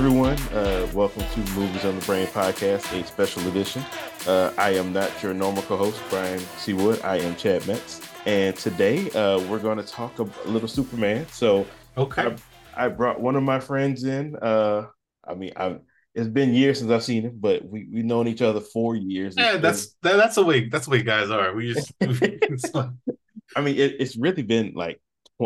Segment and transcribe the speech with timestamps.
[0.00, 0.38] Everyone.
[0.54, 3.84] Uh, welcome to Movies on the Brain podcast, a special edition.
[4.26, 7.04] Uh, I am not your normal co-host, Brian Seawood.
[7.04, 11.26] I am Chad Metz, and today uh, we're going to talk a, a, little Superman.
[11.30, 11.66] So,
[11.98, 12.34] okay,
[12.74, 14.36] I, I, brought one of my friends in.
[14.36, 14.86] Uh,
[15.22, 15.76] I mean, i
[16.14, 19.34] it's been years since I've seen him, but we we've known each other four years.
[19.36, 21.54] Yeah, that's that, that's the way that's the way guys are.
[21.54, 21.92] We just.
[23.54, 24.98] I mean, it, it's really been like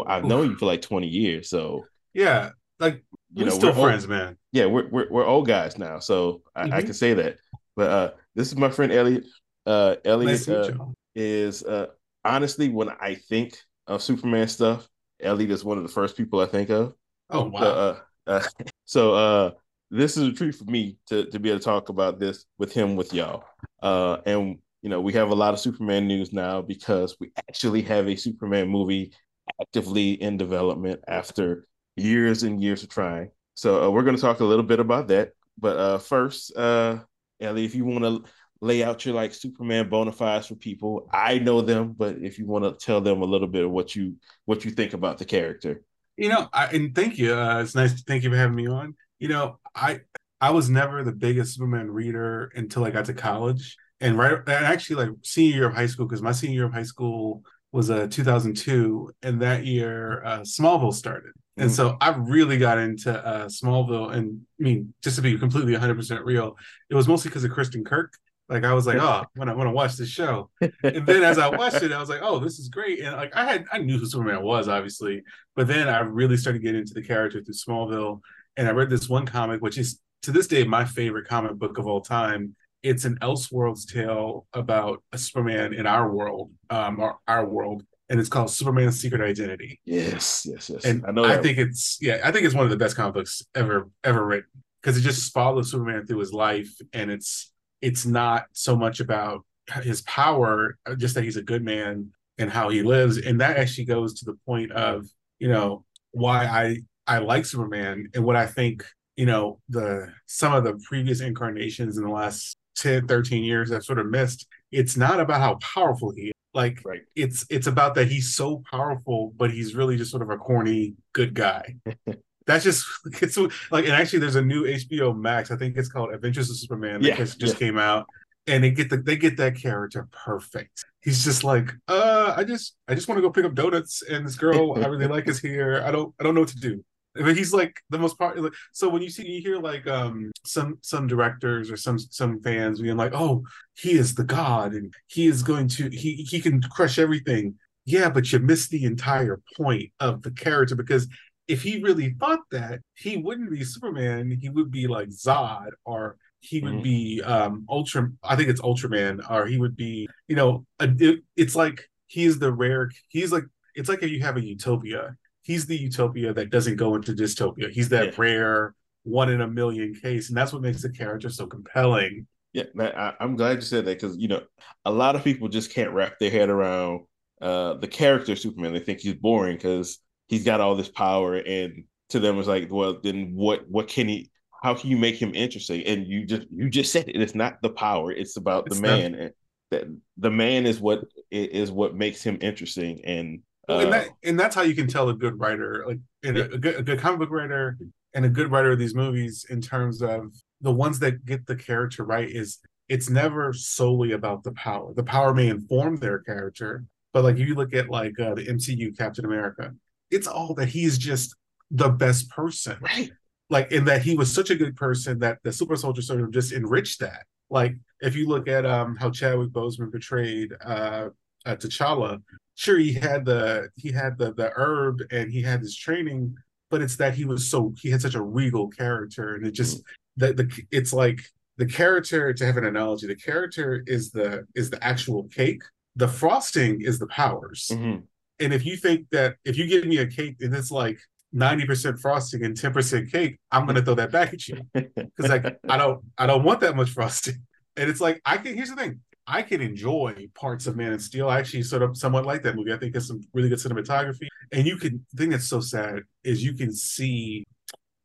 [0.07, 2.51] I've known you for like twenty years, so yeah,
[2.81, 4.37] like you we're know, still we're friends, old, man.
[4.53, 6.75] Yeah, we're, we're we're old guys now, so I, mm-hmm.
[6.75, 7.37] I, can say that.
[7.77, 9.25] But uh, this is my friend Elliot.
[9.67, 10.77] Uh, Elliot nice uh,
[11.15, 11.87] is uh,
[12.25, 13.57] honestly when I think
[13.87, 14.89] of Superman stuff,
[15.21, 16.95] Elliot is one of the first people I think of.
[17.31, 17.61] Oh wow!
[17.61, 18.43] Uh, uh,
[18.85, 19.51] so uh,
[19.91, 22.73] this is a treat for me to to be able to talk about this with
[22.73, 23.45] him with y'all.
[23.83, 27.83] Uh, and you know we have a lot of Superman news now because we actually
[27.83, 29.13] have a Superman movie
[29.61, 31.67] actively in development after
[31.97, 33.31] years and years of trying.
[33.55, 35.33] So uh, we're going to talk a little bit about that.
[35.59, 36.99] But uh, first, uh,
[37.41, 41.39] Ellie, if you want to lay out your like Superman bona fides for people, I
[41.39, 44.17] know them, but if you want to tell them a little bit of what you
[44.45, 45.83] what you think about the character,
[46.17, 47.35] you know, I, and thank you.
[47.35, 47.93] Uh, it's nice.
[47.95, 48.95] To, thank you for having me on.
[49.19, 50.01] You know, I
[50.41, 54.49] I was never the biggest Superman reader until I got to college, and right, and
[54.49, 57.43] actually like senior year of high school because my senior year of high school
[57.75, 61.33] was a uh, 2002, and that year uh, Smallville started.
[61.57, 61.75] And mm.
[61.75, 66.25] so I really got into uh, Smallville, and I mean, just to be completely 100%
[66.25, 66.57] real,
[66.89, 68.11] it was mostly because of Kristin Kreuk.
[68.49, 71.37] Like I was like, oh, when I want to watch this show, and then as
[71.39, 73.01] I watched it, I was like, oh, this is great.
[73.01, 75.25] And like I had, I knew who Superman was, obviously,
[75.57, 78.21] but then I really started getting into the character through Smallville,
[78.57, 81.79] and I read this one comic, which is to this day my favorite comic book
[81.79, 82.55] of all time.
[82.85, 88.21] It's an Elseworlds tale about a Superman in our world, um, our, our world, and
[88.21, 89.81] it's called Superman's Secret Identity.
[89.87, 90.85] Yes, yes, yes.
[90.85, 91.25] And I know.
[91.25, 94.25] I think it's yeah, I think it's one of the best comic books ever ever
[94.25, 94.51] written
[94.83, 97.51] because it just follows Superman through his life, and it's
[97.81, 99.47] it's not so much about
[99.83, 103.87] his power, just that he's a good man and how he lives, and that actually
[103.87, 105.07] goes to the point of
[105.39, 108.85] you know why I I like Superman and what I think
[109.17, 113.85] you know the some of the previous incarnations in the last 10 13 years I've
[113.85, 117.03] sort of missed it's not about how powerful he is like right.
[117.17, 120.95] it's it's about that he's so powerful, but he's really just sort of a corny
[121.13, 121.75] good guy.
[122.47, 122.87] That's just
[123.21, 123.37] it's
[123.71, 125.51] like and actually there's a new HBO Max.
[125.51, 127.59] I think it's called Adventures of Superman that yeah, just, just yeah.
[127.59, 128.07] came out.
[128.47, 130.85] And they get the they get that character perfect.
[131.01, 134.25] He's just like, uh, I just I just want to go pick up donuts and
[134.25, 135.83] this girl I really like is here.
[135.85, 136.85] I don't I don't know what to do
[137.15, 138.51] but he's like the most popular.
[138.73, 142.81] So when you see you hear like um some some directors or some some fans
[142.81, 143.45] being like, "Oh,
[143.75, 147.55] he is the god and he is going to he he can crush everything."
[147.85, 151.07] Yeah, but you miss the entire point of the character because
[151.47, 154.39] if he really thought that, he wouldn't be Superman.
[154.41, 156.83] He would be like Zod or he would mm-hmm.
[156.83, 158.11] be um Ultra.
[158.23, 162.39] I think it's Ultraman or he would be you know a, it, it's like he's
[162.39, 162.91] the rare.
[163.09, 166.97] He's like it's like if you have a utopia he's the utopia that doesn't go
[166.97, 167.71] into dystopia.
[167.71, 168.15] He's that yeah.
[168.17, 168.75] rare
[169.05, 172.27] one in a million case, and that's what makes the character so compelling.
[172.53, 174.43] Yeah, man, I, am glad you said that because you know
[174.85, 177.03] a lot of people just can't wrap their head around
[177.41, 178.73] uh, the character Superman.
[178.73, 182.69] They think he's boring because he's got all this power, and to them it's like,
[182.71, 183.69] well, then what?
[183.69, 184.31] What can he?
[184.63, 185.85] How can you make him interesting?
[185.85, 187.21] And you just you just said it.
[187.21, 189.13] It's not the power; it's about it's the man.
[189.13, 189.33] Not- and
[189.71, 189.85] that
[190.17, 194.39] the man is what is what makes him interesting and well, and that uh, and
[194.39, 196.99] that's how you can tell a good writer, like in a, a, good, a good
[196.99, 197.77] comic book writer
[198.15, 201.57] and a good writer of these movies, in terms of the ones that get the
[201.57, 202.29] character right.
[202.29, 202.59] Is
[202.89, 204.93] it's never solely about the power.
[204.95, 208.47] The power may inform their character, but like if you look at like uh, the
[208.47, 209.73] MCU Captain America,
[210.11, 211.35] it's all that he's just
[211.71, 213.11] the best person, right?
[213.51, 216.31] Like in that he was such a good person that the super soldier sort of
[216.31, 217.25] just enriched that.
[217.51, 221.09] Like if you look at um how Chadwick Boseman portrayed uh,
[221.47, 222.23] uh T'Challa,
[222.55, 226.35] sure he had the he had the the herb and he had his training
[226.71, 229.83] but it's that he was so he had such a regal character and it just
[230.17, 231.21] that the it's like
[231.57, 235.63] the character to have an analogy the character is the is the actual cake.
[235.97, 237.71] The frosting is the powers.
[237.73, 238.01] Mm-hmm.
[238.41, 240.99] and if you think that if you give me a cake and it's like
[241.33, 244.61] 90% frosting and 10% cake i'm going to throw that back at you.
[244.75, 247.37] Because like i don't i don't want that much frosting.
[247.77, 251.01] And it's like i can here's the thing I can enjoy parts of Man of
[251.03, 251.29] Steel.
[251.29, 252.73] I actually sort of somewhat like that movie.
[252.73, 254.29] I think it's some really good cinematography.
[254.53, 257.45] And you can the thing that's so sad is you can see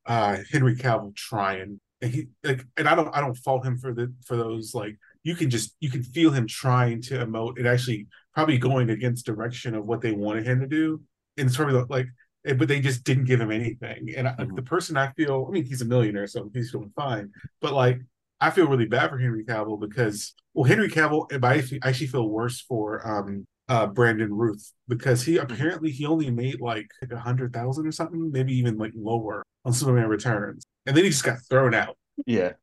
[0.06, 1.80] uh Henry Cavill trying.
[2.02, 4.98] And he like and I don't I don't fault him for the for those like
[5.24, 9.26] you can just you can feel him trying to emote and actually probably going against
[9.26, 11.02] direction of what they wanted him to do.
[11.38, 12.08] And it's probably like
[12.44, 14.14] but they just didn't give him anything.
[14.16, 14.56] And mm-hmm.
[14.56, 17.32] the person I feel, I mean, he's a millionaire, so he's doing fine.
[17.62, 18.00] But like,
[18.42, 22.30] I feel really bad for Henry Cavill because, well, Henry Cavill, but I actually feel
[22.30, 25.52] worse for um, uh, Brandon Routh because he mm-hmm.
[25.52, 29.74] apparently he only made like a hundred thousand or something, maybe even like lower on
[29.74, 31.98] Superman Returns, and then he just got thrown out.
[32.26, 32.54] Yeah,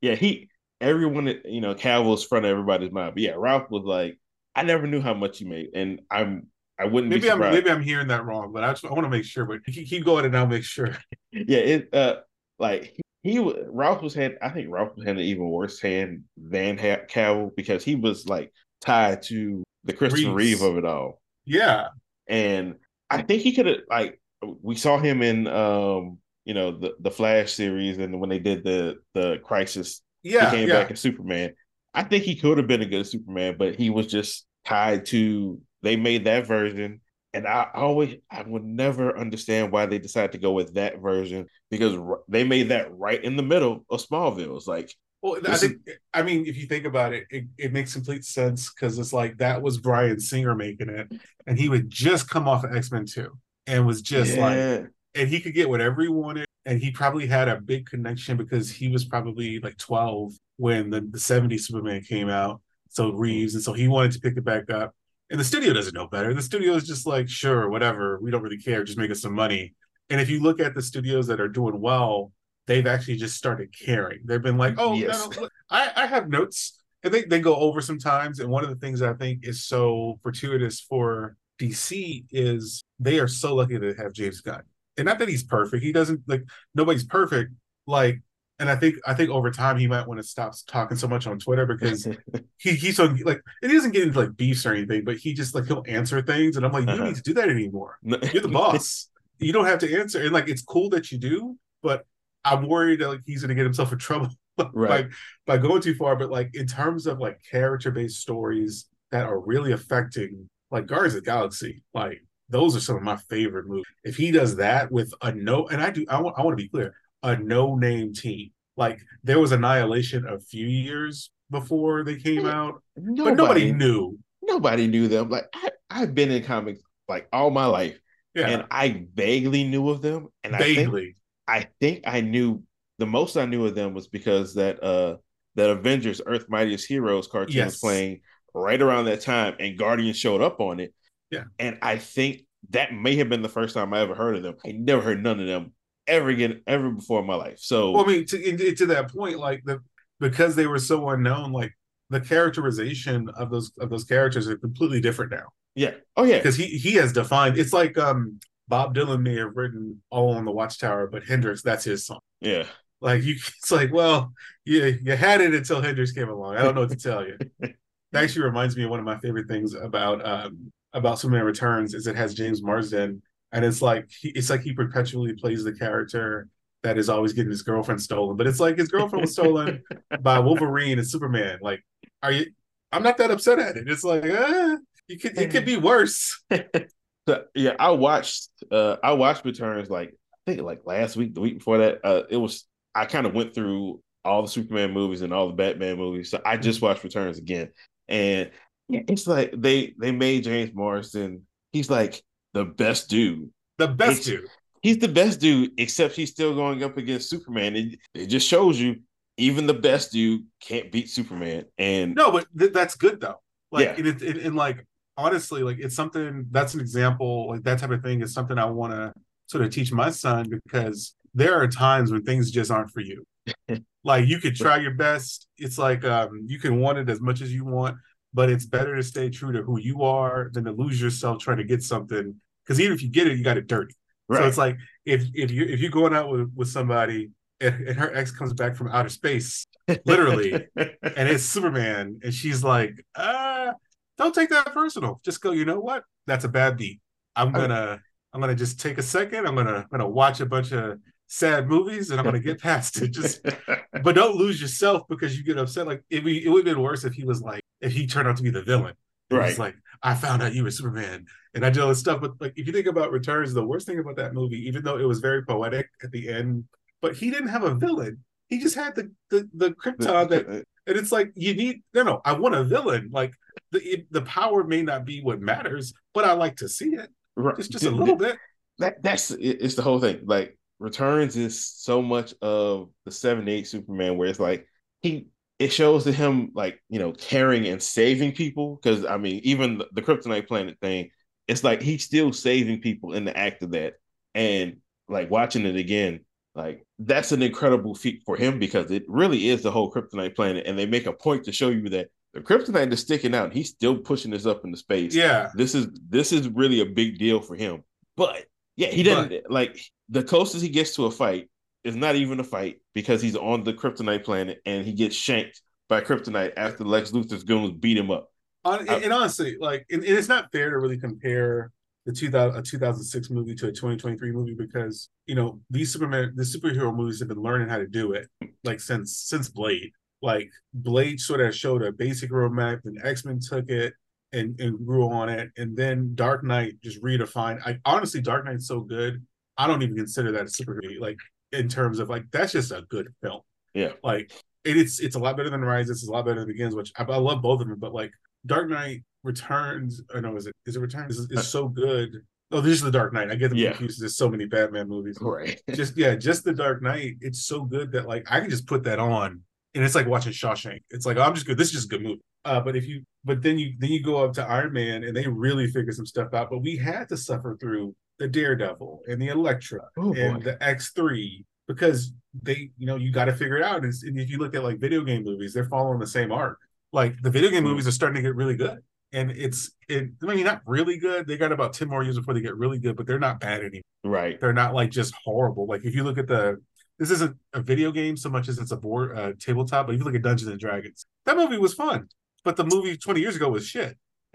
[0.00, 0.14] yeah.
[0.14, 0.50] He
[0.80, 3.14] everyone, you know, Cavill's front of everybody's mind.
[3.14, 4.18] But yeah, Ralph was like,
[4.54, 6.48] I never knew how much he made, and I'm
[6.78, 9.10] I wouldn't maybe I'm maybe I'm hearing that wrong, but I just I want to
[9.10, 9.44] make sure.
[9.44, 10.96] But keep going and I'll make sure.
[11.32, 12.16] yeah, it uh
[12.58, 13.38] like he,
[13.68, 17.94] Ralph was had I think Ralph had an even worse hand than Cavill because he
[17.94, 21.20] was like tied to the Christopher Reeve of it all.
[21.44, 21.88] Yeah,
[22.28, 22.76] and
[23.10, 24.20] I think he could have like
[24.62, 28.64] we saw him in um you know the the Flash series and when they did
[28.64, 30.02] the the Crisis.
[30.22, 30.82] Yeah, he came yeah.
[30.82, 31.54] back as Superman.
[31.94, 35.60] I think he could have been a good Superman, but he was just tied to
[35.82, 37.00] they made that version
[37.34, 41.46] and I always I would never understand why they decided to go with that version
[41.70, 41.98] because
[42.28, 44.56] they made that right in the middle of Smallville.
[44.56, 45.96] It's like, well, I think is...
[46.14, 49.38] I mean if you think about it, it, it makes complete sense because it's like
[49.38, 51.12] that was Bryan Singer making it,
[51.46, 54.46] and he would just come off of X Men Two and was just yeah.
[54.46, 58.38] like, and he could get whatever he wanted, and he probably had a big connection
[58.38, 63.54] because he was probably like twelve when the the '70s Superman came out, so Reeves,
[63.54, 64.94] and so he wanted to pick it back up
[65.30, 66.32] and the studio doesn't know better.
[66.32, 68.18] The studio is just like, sure, whatever.
[68.20, 68.84] We don't really care.
[68.84, 69.74] Just make us some money.
[70.10, 72.32] And if you look at the studios that are doing well,
[72.66, 74.20] they've actually just started caring.
[74.24, 75.28] They've been like, oh, yes.
[75.36, 76.82] no, I, I have notes.
[77.04, 78.40] And they, they go over sometimes.
[78.40, 83.28] And one of the things I think is so fortuitous for DC is they are
[83.28, 84.62] so lucky to have James Gunn.
[84.96, 85.84] And not that he's perfect.
[85.84, 86.42] He doesn't like
[86.74, 87.52] nobody's perfect.
[87.86, 88.20] Like
[88.58, 91.26] and I think I think over time he might want to stop talking so much
[91.26, 92.08] on Twitter because
[92.58, 95.54] he he's so like it doesn't get into like beefs or anything, but he just
[95.54, 97.08] like he'll answer things, and I'm like, you don't uh-huh.
[97.08, 97.98] need to do that anymore.
[98.02, 99.08] You're the boss.
[99.38, 102.04] you don't have to answer, and like it's cool that you do, but
[102.44, 104.30] I'm worried that like he's gonna get himself in trouble
[104.72, 105.08] right.
[105.46, 106.16] by by going too far.
[106.16, 111.14] But like in terms of like character based stories that are really affecting like Guardians
[111.14, 113.84] of the Galaxy, like those are some of my favorite movies.
[114.02, 116.62] If he does that with a no, and I do, I want I want to
[116.62, 118.50] be clear a no name team.
[118.76, 124.18] Like there was Annihilation a few years before they came out, nobody, but nobody knew.
[124.42, 125.28] Nobody knew them.
[125.28, 127.98] Like I, I've been in comics like all my life,
[128.34, 128.48] yeah.
[128.48, 130.28] and I vaguely knew of them.
[130.44, 131.16] And vaguely,
[131.48, 132.62] I think, I think I knew
[132.98, 135.16] the most I knew of them was because that uh
[135.56, 137.66] that Avengers Earth Mightiest Heroes cartoon yes.
[137.66, 138.20] was playing
[138.54, 140.94] right around that time, and Guardian showed up on it.
[141.32, 144.42] Yeah, and I think that may have been the first time I ever heard of
[144.44, 144.56] them.
[144.64, 145.72] I never heard none of them
[146.08, 147.58] ever again ever before in my life.
[147.58, 149.80] So well, I mean, to, to that point, like the
[150.20, 151.72] because they were so unknown, like
[152.10, 155.48] the characterization of those of those characters are completely different now.
[155.74, 155.92] Yeah.
[156.16, 156.38] Oh yeah.
[156.38, 157.58] Because he he has defined.
[157.58, 161.84] It's like um Bob Dylan may have written "All Along the Watchtower," but Hendrix that's
[161.84, 162.20] his song.
[162.40, 162.64] Yeah.
[163.00, 164.32] Like you, it's like well,
[164.64, 166.56] you you had it until Hendrix came along.
[166.56, 167.38] I don't know what to tell you.
[167.60, 171.94] that actually reminds me of one of my favorite things about um about Superman Returns
[171.94, 173.22] is it has James Marsden
[173.52, 176.48] and it's like he, it's like he perpetually plays the character
[176.82, 178.36] that is always getting his girlfriend stolen.
[178.36, 179.82] But it's like his girlfriend was stolen
[180.20, 181.58] by Wolverine and Superman.
[181.60, 181.82] Like,
[182.22, 182.46] are you?
[182.92, 183.88] I'm not that upset at it.
[183.88, 184.76] It's like, uh,
[185.08, 186.42] you could it could be worse.
[187.28, 191.40] so, yeah, I watched uh I watched Returns like I think like last week, the
[191.40, 192.04] week before that.
[192.04, 195.54] Uh, it was I kind of went through all the Superman movies and all the
[195.54, 196.30] Batman movies.
[196.30, 197.70] So I just watched Returns again,
[198.08, 198.50] and
[198.88, 201.46] it's like they they made James Marsden.
[201.72, 202.22] He's like
[202.54, 203.50] the best dude.
[203.78, 204.46] The best it's, dude.
[204.82, 207.76] He's the best dude, except he's still going up against Superman.
[207.76, 209.00] It, it just shows you
[209.36, 211.64] even the best dude can't beat Superman.
[211.78, 213.40] And no, but th- that's good though.
[213.70, 214.04] Like, yeah.
[214.04, 214.84] and, it, and like
[215.16, 217.48] honestly, like it's something that's an example.
[217.48, 219.12] Like that type of thing is something I want to
[219.46, 223.24] sort of teach my son because there are times when things just aren't for you.
[224.04, 225.46] like you could try your best.
[225.56, 227.96] It's like um, you can want it as much as you want,
[228.34, 231.58] but it's better to stay true to who you are than to lose yourself trying
[231.58, 232.34] to get something.
[232.64, 233.94] Because even if you get it, you got it dirty.
[234.28, 234.40] Right.
[234.40, 237.30] So it's like if if you if you're going out with, with somebody
[237.60, 239.66] and, and her ex comes back from outer space,
[240.04, 243.72] literally, and it's Superman, and she's like, uh,
[244.18, 245.20] don't take that personal.
[245.24, 246.04] Just go, you know what?
[246.26, 247.00] That's a bad beat.
[247.34, 248.00] I'm gonna
[248.32, 249.46] I'm gonna just take a second.
[249.46, 253.00] I'm gonna I'm gonna watch a bunch of sad movies and I'm gonna get past
[253.00, 253.12] it.
[253.12, 253.40] Just
[254.02, 255.86] but don't lose yourself because you get upset.
[255.86, 258.36] Like it, it would have been worse if he was like, if he turned out
[258.36, 258.94] to be the villain.
[259.30, 259.50] Right.
[259.50, 262.20] It's like, I found out you were Superman and I did all this stuff.
[262.20, 264.96] But like if you think about Returns, the worst thing about that movie, even though
[264.96, 266.64] it was very poetic at the end,
[267.02, 268.24] but he didn't have a villain.
[268.48, 272.02] He just had the the, the Krypton that uh, and it's like you need no
[272.02, 273.10] no, I want a villain.
[273.12, 273.34] Like
[273.72, 277.10] the it, the power may not be what matters, but I like to see it.
[277.36, 277.56] Right.
[277.56, 278.38] Just just a little bit.
[278.78, 280.22] that that's it's the whole thing.
[280.24, 284.66] Like Returns is so much of the seven eight Superman, where it's like
[285.02, 285.26] he
[285.58, 289.78] it shows to him like you know caring and saving people because I mean even
[289.78, 291.10] the, the Kryptonite planet thing,
[291.46, 293.94] it's like he's still saving people in the act of that,
[294.34, 296.20] and like watching it again,
[296.54, 300.66] like that's an incredible feat for him because it really is the whole Kryptonite planet,
[300.66, 303.52] and they make a point to show you that the Kryptonite is sticking out.
[303.52, 305.14] He's still pushing this up into space.
[305.14, 307.82] Yeah, this is this is really a big deal for him.
[308.16, 308.44] But
[308.76, 311.48] yeah, he doesn't but, like the closest he gets to a fight
[311.88, 315.62] is not even a fight because he's on the Kryptonite planet and he gets shanked
[315.88, 318.30] by Kryptonite after Lex Luthor's goons beat him up.
[318.64, 321.72] and, and honestly, like, and, and, it's not fair to really compare
[322.04, 326.42] the 2000, a 2006 movie to a 2023 movie because you know these Superman, the
[326.42, 328.28] superhero movies have been learning how to do it
[328.64, 329.92] like since since Blade.
[330.22, 333.94] Like Blade sort of showed a basic roadmap, and X Men took it
[334.32, 337.60] and and grew on it, and then Dark Knight just redefined.
[337.66, 339.24] I honestly, Dark Knight's so good.
[339.56, 340.98] I don't even consider that a superhero.
[341.00, 341.18] Like
[341.52, 343.40] in terms of like that's just a good film.
[343.74, 343.92] Yeah.
[344.02, 344.32] Like
[344.64, 346.02] it's it's a lot better than Rises.
[346.02, 347.78] It's a lot better than Begins, which I, I love both of them.
[347.78, 348.12] But like
[348.46, 351.18] Dark Knight Returns, or no, is it is it Returns?
[351.18, 352.22] Is, is so good.
[352.50, 353.30] Oh, this is the Dark Knight.
[353.30, 353.70] I get them yeah.
[353.70, 354.00] confused.
[354.00, 355.18] There's so many Batman movies.
[355.20, 355.60] Right.
[355.74, 357.16] just yeah, just the Dark Knight.
[357.20, 359.42] It's so good that like I can just put that on,
[359.74, 360.82] and it's like watching Shawshank.
[360.90, 361.58] It's like oh, I'm just good.
[361.58, 362.22] This is just a good movie.
[362.44, 365.14] Uh, but if you but then you then you go up to Iron Man and
[365.14, 366.50] they really figure some stuff out.
[366.50, 371.44] But we had to suffer through the Daredevil and the Elektra oh, and the X3
[371.66, 373.84] because they, you know, you got to figure it out.
[373.84, 376.58] And, and, if you look at like video game movies, they're following the same arc.
[376.92, 377.70] Like the video game mm-hmm.
[377.70, 378.78] movies are starting to get really good.
[379.12, 381.26] And it's, it, I mean, not really good.
[381.26, 383.60] They got about 10 more years before they get really good, but they're not bad
[383.60, 383.82] anymore.
[384.04, 384.40] Right.
[384.40, 385.66] They're not like just horrible.
[385.66, 386.58] Like if you look at the,
[386.98, 390.00] this isn't a video game so much as it's a board uh, tabletop, but if
[390.00, 392.08] you look at Dungeons and Dragons, that movie was fun,
[392.44, 393.96] but the movie 20 years ago was shit.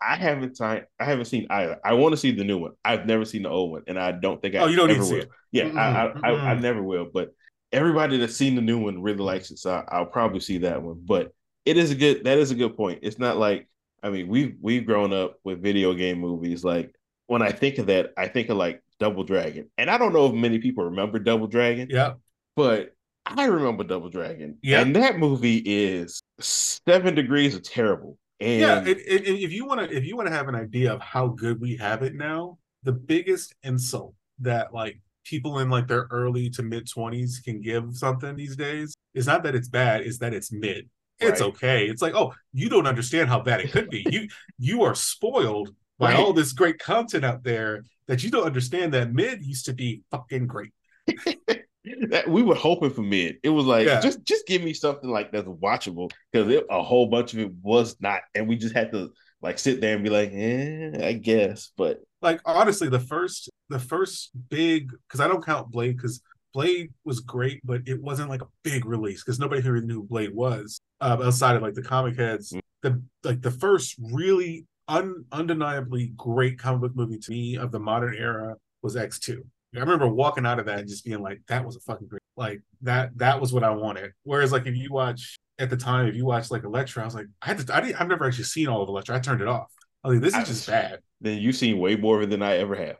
[0.00, 1.78] I haven't seen I haven't seen either.
[1.84, 2.72] I want to see the new one.
[2.84, 5.04] I've never seen the old one, and I don't think I oh, you don't ever
[5.04, 5.14] will.
[5.14, 5.30] It.
[5.52, 5.78] Yeah, mm-hmm.
[5.78, 7.06] I, I, I, I, never will.
[7.12, 7.34] But
[7.72, 11.02] everybody that's seen the new one really likes it, so I'll probably see that one.
[11.04, 11.32] But
[11.64, 12.24] it is a good.
[12.24, 13.00] That is a good point.
[13.02, 13.68] It's not like
[14.02, 16.62] I mean we've we've grown up with video game movies.
[16.62, 16.94] Like
[17.26, 20.26] when I think of that, I think of like Double Dragon, and I don't know
[20.26, 21.88] if many people remember Double Dragon.
[21.90, 22.14] Yeah,
[22.54, 24.58] but I remember Double Dragon.
[24.62, 28.18] Yeah, and that movie is seven degrees of terrible.
[28.40, 30.92] And yeah, it, it, if you want to, if you want to have an idea
[30.92, 35.88] of how good we have it now, the biggest insult that like people in like
[35.88, 40.02] their early to mid twenties can give something these days is not that it's bad,
[40.02, 40.88] is that it's mid.
[41.18, 41.48] It's right.
[41.48, 41.86] okay.
[41.86, 44.04] It's like, oh, you don't understand how bad it could be.
[44.10, 44.28] you
[44.58, 46.20] you are spoiled by right.
[46.20, 50.02] all this great content out there that you don't understand that mid used to be
[50.10, 50.72] fucking great.
[52.08, 53.36] that we were hoping for mid.
[53.42, 54.00] It was like yeah.
[54.00, 57.96] just just give me something like that's watchable because a whole bunch of it was
[58.00, 61.70] not, and we just had to like sit there and be like, eh, I guess.
[61.76, 66.20] But like honestly, the first the first big because I don't count Blade because
[66.52, 70.34] Blade was great, but it wasn't like a big release because nobody here knew Blade
[70.34, 72.52] was uh, outside of like the comic heads.
[72.52, 72.60] Mm-hmm.
[72.82, 77.80] The like the first really un, undeniably great comic book movie to me of the
[77.80, 79.44] modern era was X two.
[79.74, 82.22] I remember walking out of that and just being like, that was a fucking great,
[82.36, 84.12] like that, that was what I wanted.
[84.22, 87.14] Whereas like, if you watch at the time, if you watch like Elektra, I was
[87.14, 89.16] like, I had to, I didn't, I've never actually seen all of Elektra.
[89.16, 89.70] I turned it off.
[90.04, 91.00] I was like, this is I, just bad.
[91.20, 92.96] Then you've seen way more than I ever have.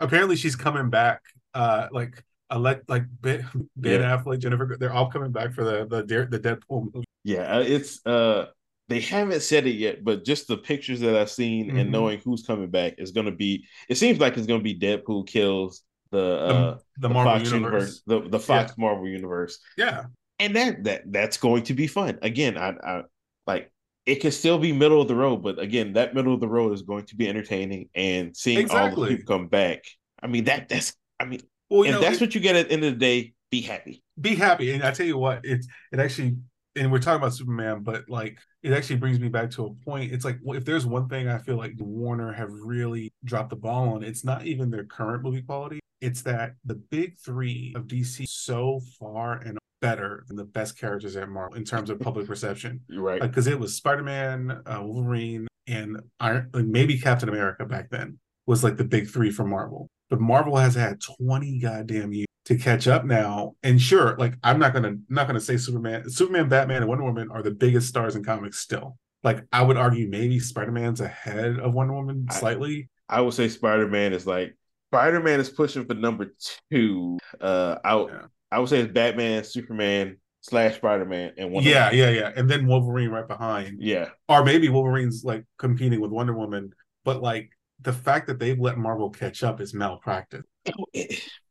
[0.00, 1.20] Apparently she's coming back.
[1.54, 4.16] Uh, like elect like Ben, ben yeah.
[4.16, 7.04] Affleck, Jennifer, they're all coming back for the the the Deadpool movie.
[7.24, 8.46] Yeah, uh, it's uh
[8.92, 11.78] they haven't said it yet, but just the pictures that I've seen mm-hmm.
[11.78, 13.64] and knowing who's coming back is going to be.
[13.88, 16.48] It seems like it's going to be Deadpool kills the uh,
[16.98, 18.84] the, the, Marvel Fox universe, universe the the Fox yeah.
[18.84, 19.58] Marvel universe.
[19.76, 20.04] Yeah,
[20.38, 22.18] and that that that's going to be fun.
[22.22, 23.02] Again, I, I
[23.46, 23.72] like
[24.04, 26.72] it could still be middle of the road, but again, that middle of the road
[26.72, 27.88] is going to be entertaining.
[27.94, 29.02] And seeing exactly.
[29.02, 29.84] all the people come back,
[30.22, 32.68] I mean that that's I mean, well, if know, that's it, what you get at
[32.68, 34.02] the end of the day, be happy.
[34.20, 36.36] Be happy, and I tell you what, it's it actually
[36.76, 40.12] and we're talking about Superman, but like it actually brings me back to a point.
[40.12, 43.94] It's like if there's one thing I feel like Warner have really dropped the ball
[43.94, 45.80] on, it's not even their current movie quality.
[46.00, 51.16] It's that the big three of DC so far and better than the best characters
[51.16, 52.80] at Marvel in terms of public perception.
[52.88, 53.20] You're right.
[53.20, 57.90] Because like, it was Spider Man, uh, Wolverine, and Iron, like maybe Captain America back
[57.90, 59.88] then was like the big three for Marvel.
[60.08, 63.54] But Marvel has had 20 goddamn years to catch up now.
[63.62, 67.30] And sure, like I'm not gonna not gonna say Superman, Superman, Batman, and Wonder Woman
[67.30, 68.98] are the biggest stars in comics still.
[69.22, 72.88] Like I would argue maybe Spider-Man's ahead of Wonder Woman slightly.
[73.08, 74.56] I, I would say Spider-Man is like
[74.90, 76.34] Spider-Man is pushing for number
[76.70, 77.18] two.
[77.40, 78.22] Uh I, yeah.
[78.50, 81.98] I would say it's Batman, Superman, slash Spider-Man and Wonder Yeah, Woman.
[81.98, 82.20] yeah, yeah.
[82.20, 82.32] Yeah.
[82.36, 83.80] And then Wolverine right behind.
[83.80, 84.08] Yeah.
[84.28, 86.72] Or maybe Wolverine's like competing with Wonder Woman,
[87.04, 90.44] but like the fact that they've let Marvel catch up is malpractice.
[90.68, 90.84] Oh,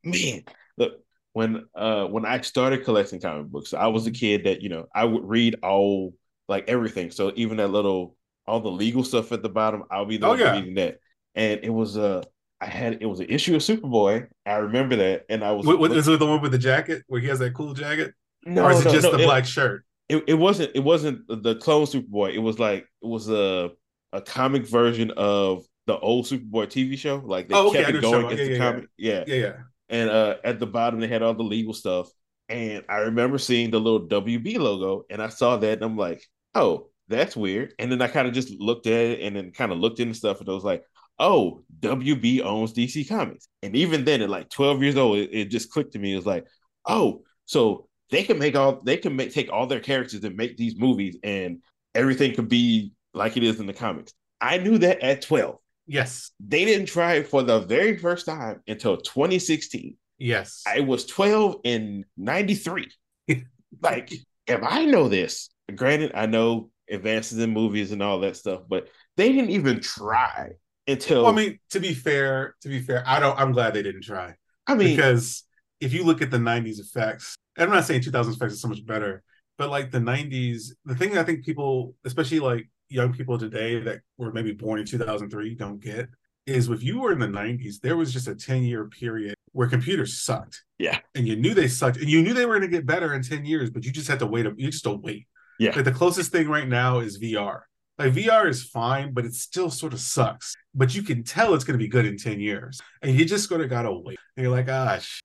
[0.04, 0.44] man,
[0.82, 0.94] look
[1.34, 4.88] when uh when I started collecting comic books, I was a kid that you know
[4.94, 6.14] I would read all
[6.48, 7.12] like everything.
[7.12, 8.16] So even that little
[8.48, 10.56] all the legal stuff at the bottom, I'll be the oh, yeah.
[10.56, 10.98] reading that.
[11.36, 12.22] And it was a uh,
[12.60, 14.28] I had it was an issue of Superboy.
[14.46, 15.66] I remember that, and I was.
[15.66, 18.14] What, what, is it the one with the jacket where he has that cool jacket?
[18.46, 19.84] No, or is it no, just no, the it, black shirt?
[20.10, 20.72] It, it wasn't.
[20.76, 22.36] It wasn't the clone Superboy.
[22.36, 23.72] It was like it was a
[24.14, 27.24] a comic version of the old Superboy TV show.
[27.26, 28.86] Like they oh, okay, kept it going as yeah, the yeah, comic.
[28.98, 29.24] Yeah.
[29.26, 29.54] yeah, yeah.
[29.92, 32.10] And uh, at the bottom they had all the legal stuff.
[32.50, 36.24] And I remember seeing the little WB logo, and I saw that, and I'm like,
[36.56, 37.74] oh, that's weird.
[37.78, 40.16] And then I kind of just looked at it, and then kind of looked into
[40.16, 40.84] stuff, and I was like,
[41.20, 43.48] oh, WB owns DC Comics.
[43.62, 46.14] And even then, at like 12 years old, it, it just clicked to me.
[46.14, 46.46] It was like,
[46.86, 50.58] oh, so they can make all they can make take all their characters and make
[50.58, 51.60] these movies, and
[51.96, 54.14] everything could be like it is in the comics.
[54.42, 55.58] I knew that at 12.
[55.92, 56.32] Yes.
[56.40, 59.98] They didn't try it for the very first time until 2016.
[60.18, 60.64] Yes.
[60.66, 62.90] I was 12 in 93.
[63.82, 64.14] like,
[64.48, 68.88] if I know this, granted, I know advances in movies and all that stuff, but
[69.18, 70.52] they didn't even try
[70.88, 73.84] until well, I mean, to be fair, to be fair, I don't I'm glad they
[73.84, 74.36] didn't try.
[74.68, 75.44] I mean because
[75.82, 78.86] if you look at the 90s effects, I'm not saying 2000s effects is so much
[78.86, 79.24] better,
[79.58, 84.02] but like the 90s, the thing I think people, especially like young people today that
[84.18, 86.10] were maybe born in 2003 don't get
[86.48, 89.68] is if you were in the 90s, there was just a 10 year period where
[89.68, 90.64] computers sucked.
[90.80, 91.00] Yeah.
[91.16, 93.22] And you knew they sucked and you knew they were going to get better in
[93.22, 94.46] 10 years, but you just had to wait.
[94.58, 95.28] You just don't wait.
[95.60, 95.76] Yeah.
[95.76, 97.62] Like the closest thing right now is VR.
[98.00, 100.56] Like VR is fine, but it still sort of sucks.
[100.74, 102.82] But you can tell it's going to be good in 10 years.
[103.02, 104.18] And you just going to got to wait.
[104.36, 105.22] And you're like, ah, gosh,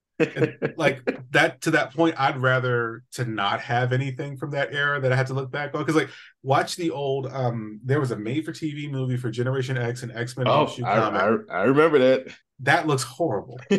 [0.76, 5.12] like that to that point, I'd rather to not have anything from that era that
[5.12, 5.82] I had to look back on.
[5.82, 6.10] Because like
[6.42, 10.12] watch the old um there was a made for TV movie for Generation X and
[10.12, 12.34] X-Men oh, I, I, I, remember that.
[12.60, 13.60] That looks horrible.
[13.70, 13.78] I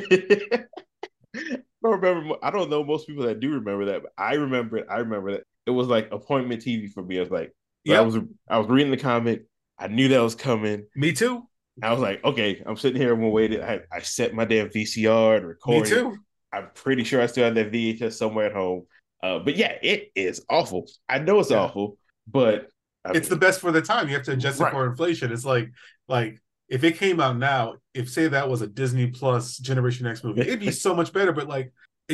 [1.83, 4.87] don't remember I don't know most people that do remember that, but I remember it.
[4.89, 5.43] I remember that.
[5.65, 7.17] It was like appointment TV for me.
[7.17, 9.45] I was like, yeah, I was I was reading the comic.
[9.79, 10.85] I knew that was coming.
[10.95, 11.47] Me too.
[11.81, 13.63] I was like, okay, I'm sitting here, I'm gonna.
[13.63, 15.83] I, I set my damn VCR to record.
[15.83, 16.17] Me too.
[16.51, 18.85] I'm pretty sure I still have that VHS somewhere at home.
[19.21, 20.87] Uh, but yeah, it is awful.
[21.09, 21.57] I know it's yeah.
[21.57, 22.69] awful, but
[23.03, 24.07] I it's mean, the best for the time.
[24.07, 24.69] You have to adjust right.
[24.69, 25.31] it for inflation.
[25.31, 25.71] It's like
[26.07, 30.23] like if it came out now, if say that was a Disney Plus Generation X
[30.23, 31.31] movie, it'd be so much better.
[31.31, 31.71] But like,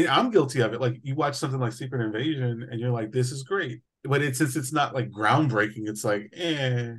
[0.09, 0.81] I'm guilty of it.
[0.81, 3.81] Like you watch something like Secret Invasion, and you're like, this is great.
[4.03, 6.93] But it, since it's not like groundbreaking, it's like, eh.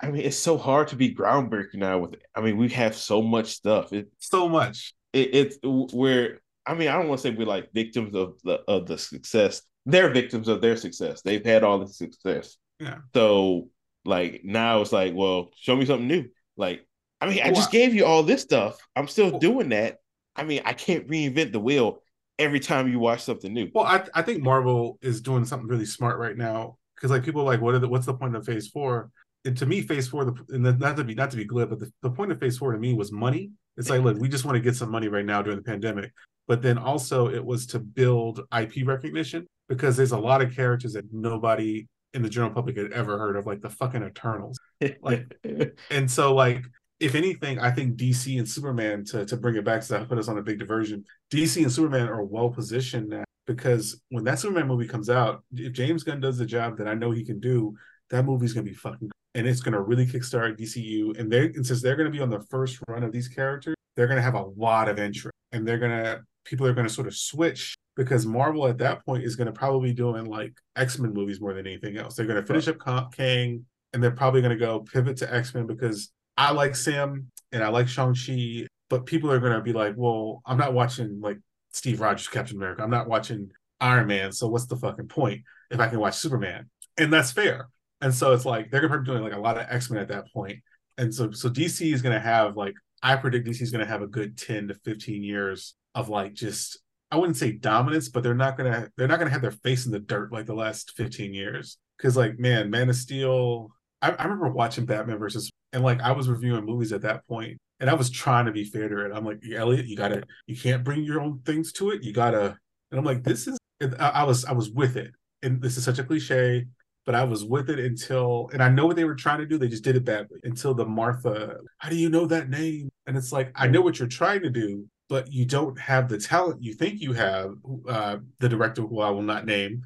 [0.00, 1.98] I mean, it's so hard to be groundbreaking now.
[1.98, 3.92] With I mean, we have so much stuff.
[3.92, 4.94] It, so much.
[5.12, 8.60] It, it's where I mean, I don't want to say we're like victims of the
[8.68, 9.62] of the success.
[9.84, 11.22] They're victims of their success.
[11.22, 12.56] They've had all the success.
[12.80, 12.98] Yeah.
[13.14, 13.68] So
[14.04, 16.26] like now it's like, well, show me something new.
[16.56, 16.86] Like,
[17.20, 18.78] I mean, I just gave you all this stuff.
[18.96, 19.98] I'm still doing that.
[20.34, 22.02] I mean, I can't reinvent the wheel
[22.38, 23.70] every time you watch something new.
[23.74, 27.42] Well, I, I think Marvel is doing something really smart right now because like people
[27.42, 29.10] are like, what are the, what's the point of Phase Four?
[29.44, 31.78] And to me, Phase Four, the, and not to be not to be glib, but
[31.78, 33.52] the, the point of Phase Four to me was money.
[33.76, 36.12] It's like, look, we just want to get some money right now during the pandemic
[36.46, 40.92] but then also it was to build IP recognition because there's a lot of characters
[40.92, 44.58] that nobody in the general public had ever heard of, like the fucking Eternals.
[45.00, 45.34] Like,
[45.90, 46.64] and so like
[46.98, 50.28] if anything, I think DC and Superman to to bring it back to put us
[50.28, 51.04] on a big diversion.
[51.30, 55.72] DC and Superman are well positioned now because when that Superman movie comes out, if
[55.72, 57.76] James Gunn does the job that I know he can do,
[58.10, 61.18] that movie's gonna be fucking and it's gonna really kickstart DCU.
[61.18, 64.08] And they and since they're gonna be on the first run of these characters, they're
[64.08, 67.14] gonna have a lot of interest and they're gonna people are going to sort of
[67.14, 71.12] switch because Marvel at that point is going to probably be doing like X Men
[71.12, 72.14] movies more than anything else.
[72.14, 72.80] They're going to finish right.
[72.86, 76.76] up Kang and they're probably going to go pivot to X Men because I like
[76.76, 80.58] Sam and I like Shang Chi, but people are going to be like, well, I'm
[80.58, 81.38] not watching like
[81.72, 82.82] Steve Rogers Captain America.
[82.82, 84.32] I'm not watching Iron Man.
[84.32, 86.70] So what's the fucking point if I can watch Superman?
[86.98, 87.68] And that's fair.
[88.00, 90.00] And so it's like they're going to be doing like a lot of X Men
[90.00, 90.60] at that point.
[90.98, 93.90] And so so DC is going to have like I predict DC is going to
[93.90, 96.78] have a good 10 to 15 years of like just
[97.10, 99.92] I wouldn't say dominance, but they're not gonna they're not gonna have their face in
[99.92, 101.78] the dirt like the last 15 years.
[102.00, 103.70] Cause like man, Man of Steel,
[104.02, 107.58] I, I remember watching Batman versus and like I was reviewing movies at that point
[107.80, 109.12] and I was trying to be fair to it.
[109.12, 112.04] I'm like, Elliot, you gotta you can't bring your own things to it.
[112.04, 112.56] You gotta
[112.90, 113.58] and I'm like, this is
[113.98, 115.12] I, I was I was with it.
[115.42, 116.66] And this is such a cliche,
[117.06, 119.58] but I was with it until, and I know what they were trying to do.
[119.58, 121.58] They just did it badly until the Martha.
[121.78, 122.90] How do you know that name?
[123.06, 126.18] And it's like I know what you're trying to do, but you don't have the
[126.18, 127.54] talent you think you have.
[127.88, 129.82] Uh, the director, who I will not name,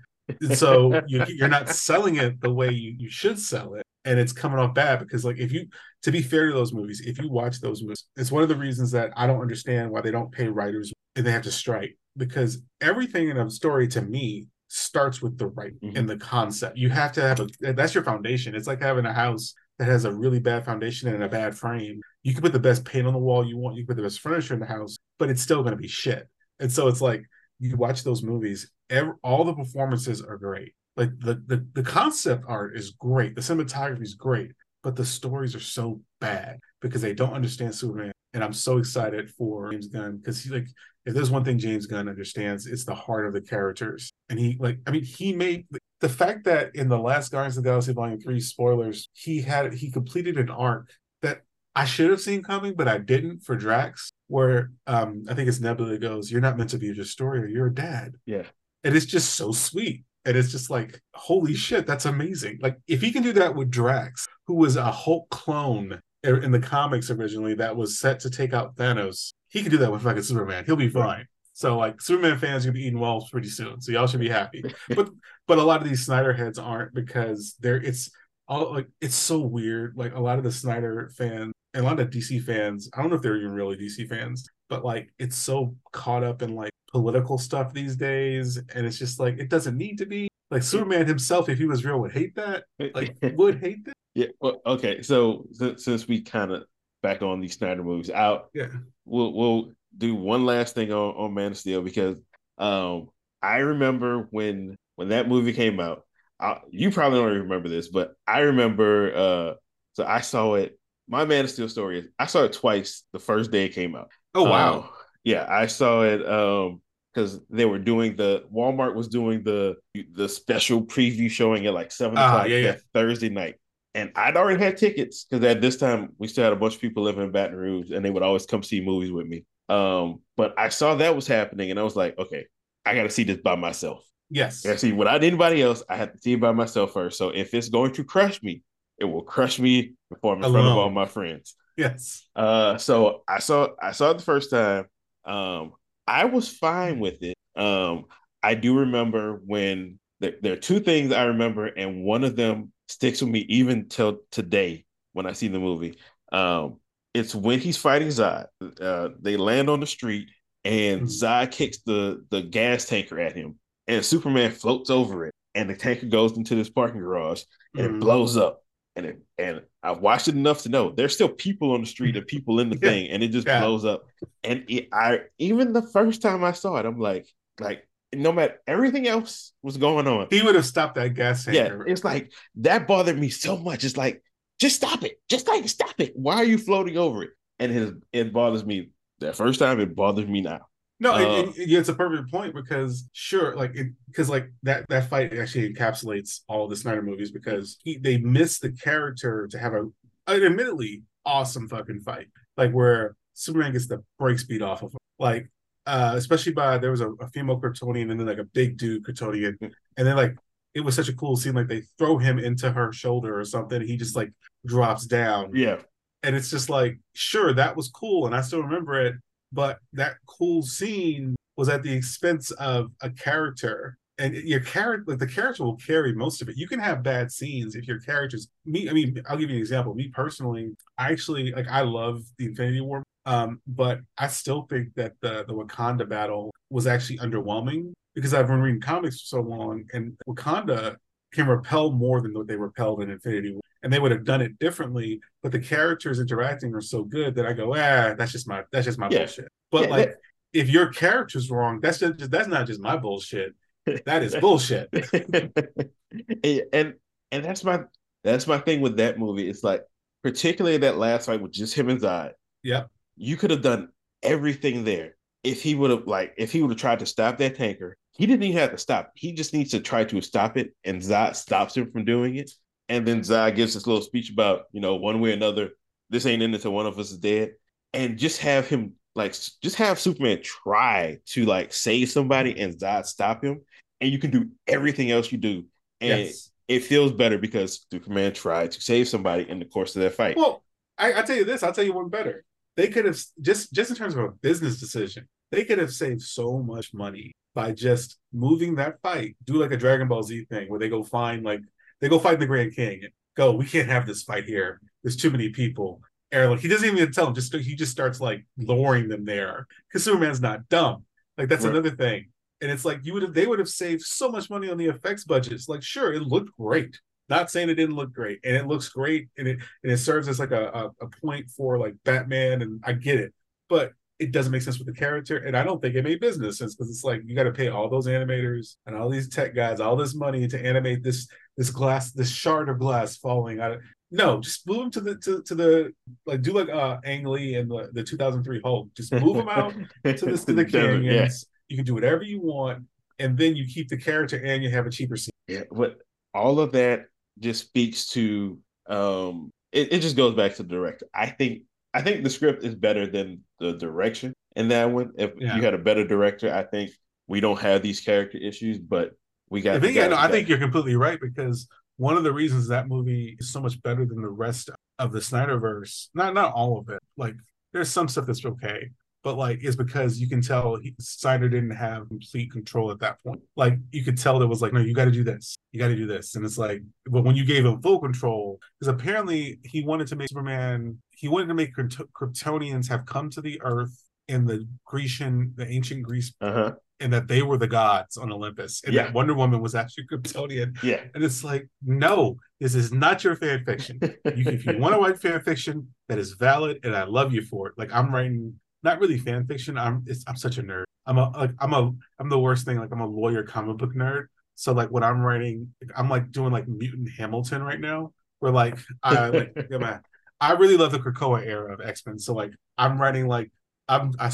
[0.55, 4.33] so you, you're not selling it the way you, you should sell it and it's
[4.33, 5.67] coming off bad because like if you
[6.03, 8.57] to be fair to those movies if you watch those movies it's one of the
[8.57, 11.97] reasons that i don't understand why they don't pay writers and they have to strike
[12.17, 15.97] because everything in a story to me starts with the right mm-hmm.
[15.97, 19.13] and the concept you have to have a that's your foundation it's like having a
[19.13, 22.59] house that has a really bad foundation and a bad frame you can put the
[22.59, 24.67] best paint on the wall you want you can put the best furniture in the
[24.67, 26.29] house but it's still going to be shit.
[26.59, 27.23] And so it's like
[27.61, 30.73] you watch those movies every, all the performances are great.
[30.97, 34.53] Like the, the the concept art is great the cinematography is great
[34.83, 38.13] but the stories are so bad because they don't understand superman.
[38.35, 40.67] And i'm so excited for james gunn because he like
[41.07, 44.13] if there's one thing james gunn understands it's the heart of the characters.
[44.29, 45.67] And he like i mean he made
[46.01, 49.73] the fact that in the last guardians of the galaxy volume 3 spoilers he had
[49.73, 50.91] he completed an arc
[51.23, 51.43] that
[51.75, 55.61] i should have seen coming but i didn't for drax where um i think it's
[55.61, 58.45] nebula goes you're not meant to be your story or you're a dad yeah
[58.85, 62.59] and it's just so sweet and it's just like, holy shit, that's amazing.
[62.61, 66.61] Like, if he can do that with Drax, who was a Hulk clone in the
[66.61, 70.23] comics originally that was set to take out Thanos, he can do that with fucking
[70.23, 70.65] Superman.
[70.67, 71.27] He'll be fine.
[71.55, 73.81] So like Superman fans gonna be eating walls pretty soon.
[73.81, 74.63] So y'all should be happy.
[74.95, 75.11] but
[75.47, 78.11] but a lot of these Snyder heads aren't because they're it's
[78.49, 79.95] all like it's so weird.
[79.97, 83.17] Like a lot of the Snyder fans a lot of DC fans, I don't know
[83.17, 87.39] if they're even really DC fans, but like it's so caught up in like political
[87.39, 90.29] stuff these days and it's just like it doesn't need to be.
[90.51, 92.65] Like superman himself if he was real would hate that.
[92.95, 93.93] Like would hate that.
[94.15, 96.65] Yeah well, okay so since we kind of
[97.03, 98.67] back on these snyder movies out yeah.
[99.05, 102.21] we'll we'll do one last thing on, on man of steel because
[102.59, 103.09] um
[103.41, 106.03] i remember when when that movie came out
[106.41, 109.55] I, you probably don't remember this but i remember uh
[109.93, 110.79] so i saw it
[111.11, 113.95] my man of steel story is i saw it twice the first day it came
[113.95, 114.75] out Oh wow.
[114.75, 114.89] Um,
[115.25, 116.81] yeah, I saw it um
[117.13, 119.77] because they were doing the Walmart was doing the
[120.13, 122.77] the special preview showing at like seven uh, o'clock yeah, yeah.
[122.95, 123.57] Thursday night.
[123.95, 126.81] And I'd already had tickets because at this time we still had a bunch of
[126.81, 129.45] people living in Baton Rouge and they would always come see movies with me.
[129.69, 132.47] Um, but I saw that was happening and I was like, okay,
[132.87, 134.05] I gotta see this by myself.
[134.31, 134.65] Yes.
[134.65, 137.19] I see without anybody else, I have to see it by myself first.
[137.19, 138.63] So if it's going to crush me,
[139.01, 140.55] it will crush me before I'm in Alone.
[140.55, 141.57] front of all my friends.
[141.77, 142.29] Yes.
[142.37, 144.85] Uh, so I saw I saw it the first time.
[145.25, 145.73] Um,
[146.07, 147.35] I was fine with it.
[147.57, 148.05] Um,
[148.43, 152.73] I do remember when there, there, are two things I remember, and one of them
[152.89, 155.99] sticks with me even till today when I see the movie.
[156.33, 156.79] Um,
[157.15, 158.47] it's when he's fighting Zod.
[158.81, 160.29] Uh, they land on the street,
[160.65, 161.25] and mm-hmm.
[161.25, 165.77] Zod kicks the the gas tanker at him, and Superman floats over it, and the
[165.77, 167.43] tanker goes into this parking garage,
[167.75, 167.97] and mm-hmm.
[167.97, 168.60] it blows up
[169.01, 172.17] and it, and I've watched it enough to know there's still people on the street
[172.17, 173.61] and people in the thing, and it just yeah.
[173.61, 174.05] blows up.
[174.45, 177.27] And it, I even the first time I saw it, I'm like,
[177.59, 181.85] like no matter everything else was going on, he would have stopped that gas tanker.
[181.87, 183.85] Yeah, it's like that bothered me so much.
[183.85, 184.23] It's like
[184.61, 186.13] just stop it, just like stop it.
[186.15, 187.31] Why are you floating over it?
[187.59, 189.81] And it, it bothers me that first time.
[189.81, 190.67] It bothers me now.
[191.01, 193.75] No, uh, it, it, it's a perfect point because sure, like
[194.07, 198.59] because like that that fight actually encapsulates all the Snyder movies because he, they miss
[198.59, 199.89] the character to have a
[200.27, 202.27] an admittedly awesome fucking fight,
[202.59, 205.51] like where Superman gets the break speed off of him, like
[205.87, 209.03] uh, especially by there was a, a female Kryptonian and then like a big dude
[209.03, 209.73] Kryptonian, and
[210.07, 210.37] then like
[210.75, 213.81] it was such a cool scene, like they throw him into her shoulder or something,
[213.81, 214.33] he just like
[214.67, 215.79] drops down, yeah,
[216.23, 219.15] and it's just like sure that was cool, and I still remember it
[219.53, 223.97] but that cool scene was at the expense of a character.
[224.19, 226.57] And your character like the character will carry most of it.
[226.57, 229.63] You can have bad scenes if your characters me i mean i'll give you an
[229.63, 229.95] example.
[229.95, 234.89] Me personally i actually like i love the infinity war um but i still think
[234.95, 239.41] that the the wakanda battle was actually underwhelming because i've been reading comics for so
[239.41, 240.97] long and wakanda
[241.33, 244.41] can repel more than what they repelled in infinity war and they would have done
[244.41, 245.21] it differently.
[245.43, 248.87] But the characters interacting are so good that I go, ah, that's just my that's
[248.87, 249.19] just my yeah.
[249.19, 249.49] bullshit.
[249.71, 250.17] But yeah, like, that...
[250.53, 253.55] if your character's wrong, that's just that's not just my bullshit.
[254.05, 254.89] That is bullshit.
[256.73, 256.95] and
[257.33, 257.81] and that's my
[258.23, 259.49] that's my thing with that movie.
[259.49, 259.83] It's like
[260.23, 262.33] particularly that last fight with just him and Zod.
[262.63, 262.91] Yep.
[263.17, 263.89] You could have done
[264.23, 267.57] everything there if he would have like if he would have tried to stop that
[267.57, 267.97] tanker.
[268.13, 269.13] He didn't even have to stop.
[269.15, 272.51] He just needs to try to stop it, and Zod stops him from doing it.
[272.91, 275.71] And then Zai gives this little speech about, you know, one way or another,
[276.11, 277.53] this ain't in until one of us is dead.
[277.95, 283.07] And just have him like just have Superman try to like save somebody and Zod
[283.07, 283.63] stop him.
[284.01, 285.65] And you can do everything else you do.
[286.01, 286.51] And yes.
[286.67, 290.37] it feels better because Superman tried to save somebody in the course of that fight.
[290.37, 290.65] Well,
[290.99, 292.45] I, I tell you this, I'll tell you one better.
[292.77, 296.23] They could have just just in terms of a business decision, they could have saved
[296.23, 299.37] so much money by just moving that fight.
[299.45, 301.61] Do like a Dragon Ball Z thing where they go find like
[302.01, 303.03] they go fight the Grand King.
[303.37, 304.81] Go, we can't have this fight here.
[305.03, 306.01] There's too many people.
[306.33, 307.35] Erlich, he doesn't even tell him.
[307.35, 311.05] Just he just starts like luring them there because Superman's not dumb.
[311.37, 311.73] Like that's right.
[311.73, 312.27] another thing.
[312.61, 314.87] And it's like you would have they would have saved so much money on the
[314.87, 315.69] effects budgets.
[315.69, 316.99] Like, sure, it looked great.
[317.29, 320.29] Not saying it didn't look great, and it looks great, and it and it serves
[320.29, 323.33] as like a, a, a point for like Batman, and I get it,
[323.69, 326.59] but it doesn't make sense with the character, and I don't think it made business
[326.59, 329.55] sense because it's like you got to pay all those animators and all these tech
[329.55, 333.73] guys all this money to animate this this glass this shard of glass falling out
[333.73, 333.81] of
[334.11, 335.93] no, just move him to the to, to the
[336.27, 338.89] like do like uh Ang Lee and the, the 2003 Hulk.
[338.95, 339.73] Just move him out
[340.05, 341.07] to the to the canyons.
[341.07, 341.29] Yeah.
[341.69, 342.85] You can do whatever you want,
[343.21, 345.31] and then you keep the character and you have a cheaper scene.
[345.47, 345.99] Yeah, but
[346.35, 347.05] all of that
[347.39, 351.07] just speaks to um it, it just goes back to the director.
[351.15, 355.13] I think I think the script is better than the direction in that one.
[355.19, 355.57] If yeah.
[355.57, 356.93] you had a better director, I think
[357.27, 359.13] we don't have these character issues, but
[359.49, 359.77] we got.
[359.77, 362.89] I think, yeah, no, I think you're completely right because one of the reasons that
[362.89, 366.89] movie is so much better than the rest of the Snyderverse, not not all of
[366.89, 367.01] it.
[367.17, 367.35] Like
[367.73, 368.91] there's some stuff that's okay,
[369.23, 373.23] but like is because you can tell he, Snyder didn't have complete control at that
[373.23, 373.41] point.
[373.57, 375.89] Like you could tell there was like, no, you got to do this, you got
[375.89, 379.59] to do this, and it's like, but when you gave him full control, because apparently
[379.65, 383.97] he wanted to make Superman, he wanted to make Kryptonians have come to the Earth
[384.29, 386.73] in the Grecian, the ancient Greece, uh-huh.
[387.01, 389.05] and that they were the gods on Olympus, and yeah.
[389.05, 390.83] that Wonder Woman was actually Kryptonian.
[390.83, 393.99] Yeah, and it's like, no, this is not your fan fiction.
[394.03, 397.43] you, if you want to write fan fiction, that is valid, and I love you
[397.43, 397.75] for it.
[397.77, 399.79] Like I'm writing not really fan fiction.
[399.79, 400.85] I'm I'm such a nerd.
[401.07, 402.79] I'm a like I'm a I'm the worst thing.
[402.79, 404.27] Like I'm a lawyer comic book nerd.
[404.55, 408.13] So like when I'm writing, I'm like doing like mutant Hamilton right now.
[408.41, 409.57] Where like I like
[410.41, 412.19] I really love the Krakoa era of X Men.
[412.19, 413.51] So like I'm writing like
[413.89, 414.33] I'm I, am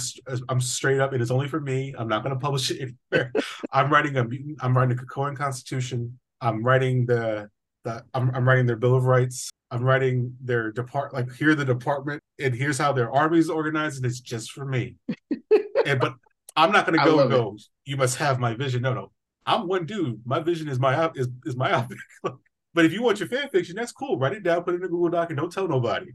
[0.49, 1.13] i am straight up.
[1.13, 1.95] It is only for me.
[1.99, 3.33] I'm not going to publish it anywhere.
[3.73, 4.59] I'm writing a mutant.
[4.61, 6.19] I'm writing a Krakoan Constitution.
[6.41, 7.49] I'm writing the
[7.87, 8.05] the.
[8.15, 9.51] I'm, I'm writing their Bill of Rights.
[9.71, 13.97] I'm writing their depart like here the department and here's how their army is organized
[13.97, 14.97] and it's just for me.
[15.87, 16.15] and but
[16.57, 17.63] I'm not gonna go and go, it.
[17.85, 18.83] you must have my vision.
[18.83, 19.13] No, no.
[19.45, 20.21] I'm one dude.
[20.25, 21.87] My vision is my is, is my
[22.23, 24.19] but if you want your fan fiction, that's cool.
[24.19, 26.13] Write it down, put it in a Google Doc, and don't tell nobody.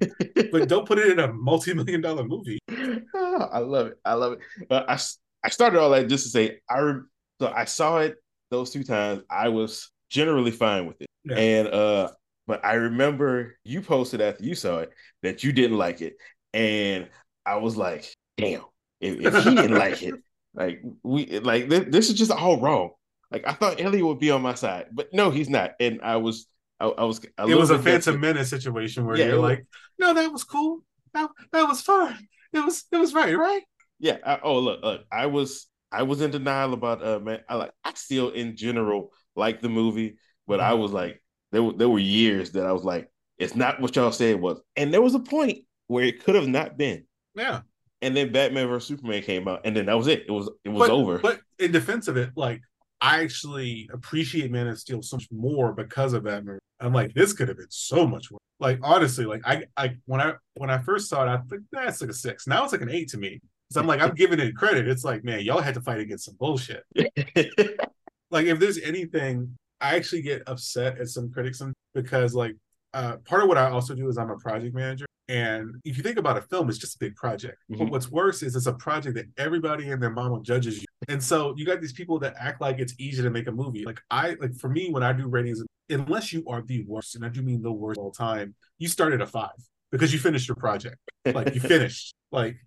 [0.52, 2.60] but don't put it in a multi-million dollar movie.
[2.70, 4.00] Oh, I love it.
[4.06, 4.40] I love it.
[4.70, 4.98] But I
[5.44, 6.94] I started all that just to say I
[7.40, 8.16] so I saw it
[8.50, 9.24] those two times.
[9.30, 11.08] I was generally fine with it.
[11.24, 11.38] Yeah.
[11.38, 12.10] And uh
[12.48, 14.92] but I remember you posted after you saw it
[15.24, 16.18] that you didn't like it,
[16.54, 17.08] and
[17.46, 18.64] I was like, "Damn,
[19.00, 20.16] if, if he didn't like it,
[20.54, 22.92] like we like this, this is just all wrong."
[23.32, 25.76] Like I thought Elliot would be on my side, but no, he's not.
[25.80, 26.48] And I was,
[26.80, 27.22] I, I was.
[27.38, 29.66] A it was a Phantom Menace situation where yeah, you're like,
[29.98, 30.84] "No, that was cool.
[31.14, 32.18] That that was fun.
[32.52, 33.62] It was it was right, right?"
[34.00, 34.18] Yeah.
[34.26, 37.42] I, oh look, look, I was I was in denial about uh man.
[37.48, 40.18] I like I still in general like the movie,
[40.48, 40.82] but I mm-hmm.
[40.82, 44.12] was like, there were there were years that I was like, it's not what y'all
[44.12, 47.06] said it was, and there was a point where it could have not been.
[47.36, 47.62] Yeah.
[48.04, 50.26] And then Batman vs Superman came out, and then that was it.
[50.28, 51.20] It was it was but, over.
[51.20, 52.62] But in defense of it, like
[53.00, 56.60] I actually appreciate Man of Steel so much more because of that movie.
[56.80, 58.40] I'm like, this could have been so much worse.
[58.60, 62.02] Like honestly, like I, I when I when I first saw it, I think that's
[62.02, 62.48] like a six.
[62.48, 63.42] Now it's like an eight to me.
[63.72, 64.88] So I'm like, I'm giving it credit.
[64.88, 66.84] It's like, man, y'all had to fight against some bullshit.
[68.32, 71.62] like if there's anything I actually get upset at some critics
[71.94, 72.56] because like
[72.94, 75.06] uh, part of what I also do is I'm a project manager.
[75.28, 77.58] And if you think about a film, it's just a big project.
[77.72, 77.84] Mm-hmm.
[77.84, 80.86] But what's worse is it's a project that everybody and their mama judges you.
[81.08, 83.86] And so you got these people that act like it's easy to make a movie.
[83.86, 87.24] Like I like for me, when I do ratings, unless you are the worst, and
[87.24, 89.52] I do mean the worst all time, you start at a five
[89.92, 90.98] because you finished your project.
[91.26, 92.14] Like you finished.
[92.32, 92.58] Like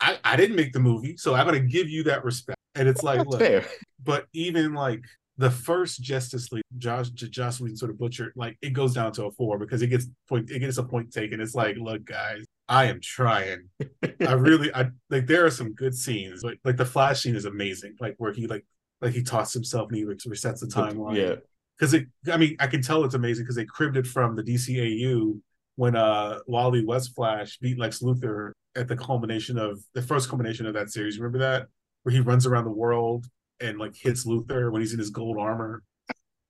[0.00, 2.55] I, I didn't make the movie, so I'm gonna give you that respect.
[2.76, 3.64] And it's like, look, fair.
[4.02, 5.02] but even like
[5.38, 9.24] the first Justice League, Josh Joss Whedon sort of butchered, like it goes down to
[9.24, 11.40] a four because it gets point it gets a point taken.
[11.40, 13.68] It's like, look, guys, I am trying.
[14.20, 16.42] I really I like there are some good scenes.
[16.42, 17.96] Like like the flash scene is amazing.
[18.00, 18.64] Like where he like
[19.00, 21.16] like he tosses himself and he resets the timeline.
[21.16, 21.34] Yeah.
[21.78, 24.42] Cause it I mean I can tell it's amazing because they cribbed it from the
[24.42, 25.38] DCAU
[25.76, 30.66] when uh Wally West Flash beat Lex Luthor at the culmination of the first culmination
[30.66, 31.18] of that series.
[31.18, 31.68] Remember that?
[32.06, 33.26] Where he runs around the world
[33.58, 35.82] and like hits Luthor when he's in his gold armor.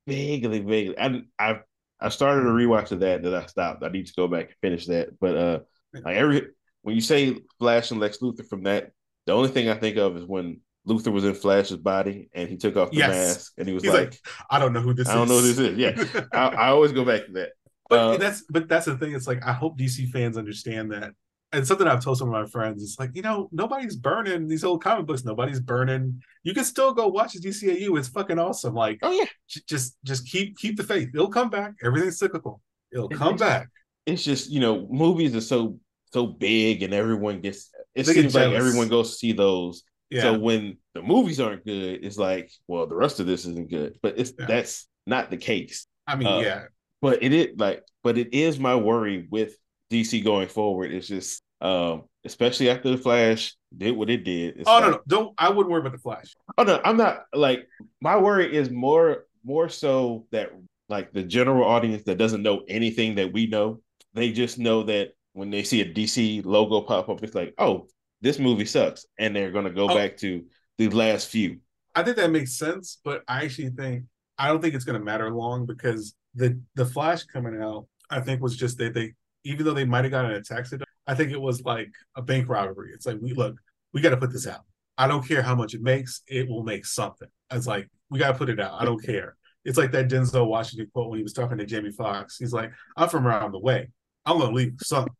[0.07, 0.99] Vaguely, vaguely.
[0.99, 1.61] I I
[1.99, 3.83] I started a rewatch of that that I stopped.
[3.83, 5.19] I need to go back and finish that.
[5.19, 5.61] But uh
[5.95, 6.49] like every
[6.83, 8.90] when you say Flash and Lex Luthor from that,
[9.25, 12.59] the only thing I think of is when Luthor was in Flash's body and he
[12.59, 13.09] took off the yes.
[13.09, 15.14] mask and he was like, like, I don't know who this I is.
[15.14, 15.79] I don't know who this is.
[15.79, 16.25] Yeah.
[16.35, 17.53] I, I, always go back to that.
[17.88, 19.14] But uh, that's but that's the thing.
[19.14, 21.14] It's like I hope DC fans understand that
[21.53, 24.65] and something I've told some of my friends is like, you know, nobody's burning these
[24.65, 25.25] old comic books.
[25.25, 26.21] Nobody's burning.
[26.43, 27.99] You can still go watch the DCAU.
[27.99, 28.75] It's fucking awesome.
[28.75, 29.27] Like, oh yeah,
[29.69, 31.11] just just keep keep the faith.
[31.15, 31.75] It'll come back.
[31.83, 32.61] Everything's cyclical.
[32.93, 33.69] It'll come it's, back.
[34.07, 35.79] It's just you know, movies are so
[36.13, 37.71] so big, and everyone gets.
[37.95, 39.83] It they seems like everyone goes to see those.
[40.11, 40.23] Yeah.
[40.23, 43.99] So when the movies aren't good, it's like, well, the rest of this isn't good.
[44.03, 44.47] But it's yeah.
[44.47, 45.87] that's not the case.
[46.07, 46.63] I mean, uh, yeah.
[47.01, 49.57] But it is like, but it is my worry with
[49.90, 50.92] DC going forward.
[50.92, 54.62] It's just um, especially after the Flash did what it did.
[54.66, 55.35] oh like, no, no, don't.
[55.38, 56.35] I wouldn't worry about the Flash.
[56.59, 57.25] Oh no, I'm not.
[57.33, 57.66] Like
[58.01, 60.51] my worry is more more so that
[60.88, 63.81] like the general audience that doesn't know anything that we know,
[64.14, 67.88] they just know that when they see a DC logo pop up, it's like, oh,
[68.20, 69.94] this movie sucks, and they're gonna go oh.
[69.94, 70.44] back to
[70.79, 71.61] the last few.
[71.94, 74.05] I think that makes sense, but I actually think
[74.38, 78.42] I don't think it's gonna matter long because the the Flash coming out, I think
[78.42, 79.14] was just that they
[79.47, 80.73] even though they might have gotten a tax
[81.07, 82.91] I think it was like a bank robbery.
[82.93, 83.57] It's like we look,
[83.93, 84.63] we got to put this out.
[84.99, 87.29] I don't care how much it makes, it will make something.
[87.51, 88.81] It's like we got to put it out.
[88.81, 89.37] I don't care.
[89.65, 92.39] It's like that Denzel Washington quote when he was talking to Jamie Foxx.
[92.39, 93.89] He's like, "I'm from around the way.
[94.25, 95.13] I'm gonna leave something."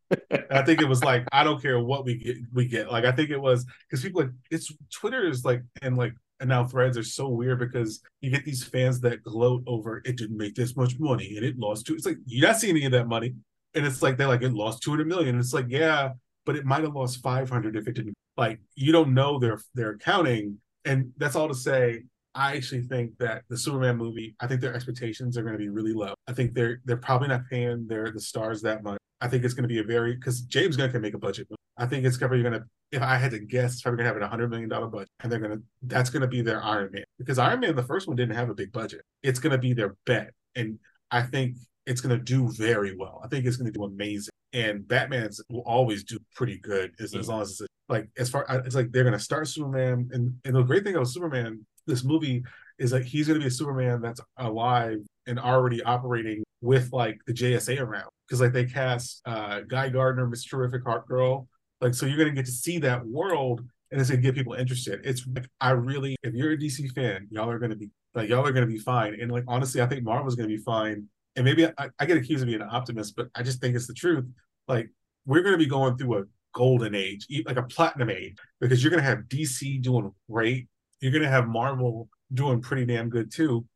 [0.51, 2.37] I think it was like, I don't care what we get.
[2.53, 5.97] We get like I think it was because people like it's Twitter is like and
[5.97, 10.01] like and now threads are so weird because you get these fans that gloat over
[10.05, 11.95] it didn't make this much money and it lost to.
[11.95, 13.35] It's like you're not seeing any of that money
[13.77, 15.39] and it's like they're like it lost 200 million.
[15.39, 16.11] It's like yeah
[16.47, 19.91] but it might have lost 500 if it didn't like you don't know their their
[19.91, 20.59] accounting.
[20.87, 24.75] And that's all to say i actually think that the superman movie i think their
[24.75, 26.15] expectations are going to be really low.
[26.29, 28.99] I think they're they're probably not paying their the stars that much.
[29.21, 31.49] I think it's going to be a very because james gunn can make a budget
[31.51, 31.59] movie.
[31.79, 34.13] i think it's probably going to if i had to guess it's probably going to
[34.13, 36.63] have a 100 million dollar budget and they're going to that's going to be their
[36.63, 37.05] iron man.
[37.19, 39.03] Because iron man the first one didn't have a big budget.
[39.23, 40.31] It's going to be their bet.
[40.55, 40.79] And
[41.11, 43.21] i think it's going to do very well.
[43.25, 44.33] I think it's going to do amazing.
[44.53, 48.47] And Batman's will always do pretty good as, as long as it's like as far
[48.65, 50.09] it's like they're going to start Superman.
[50.13, 52.43] And and the great thing about Superman, this movie
[52.79, 57.19] is that he's going to be a Superman that's alive and already operating with like
[57.27, 60.51] the JSA around because like they cast uh Guy Gardner, Mr.
[60.51, 61.49] Terrific Hawk Girl.
[61.81, 64.35] Like so you're going to get to see that world and it's going to get
[64.35, 65.01] people interested.
[65.05, 68.29] It's like I really if you're a DC fan, y'all are going to be like
[68.31, 69.19] y'all are going to be fine.
[69.21, 72.17] And like honestly, I think Marvel's going to be fine and maybe I, I get
[72.17, 74.25] accused of being an optimist, but I just think it's the truth.
[74.67, 74.91] Like
[75.27, 78.91] we're going to be going through a golden age, like a platinum age, because you're
[78.91, 80.69] going to have DC doing great.
[81.01, 83.67] You're going to have Marvel doing pretty damn good too.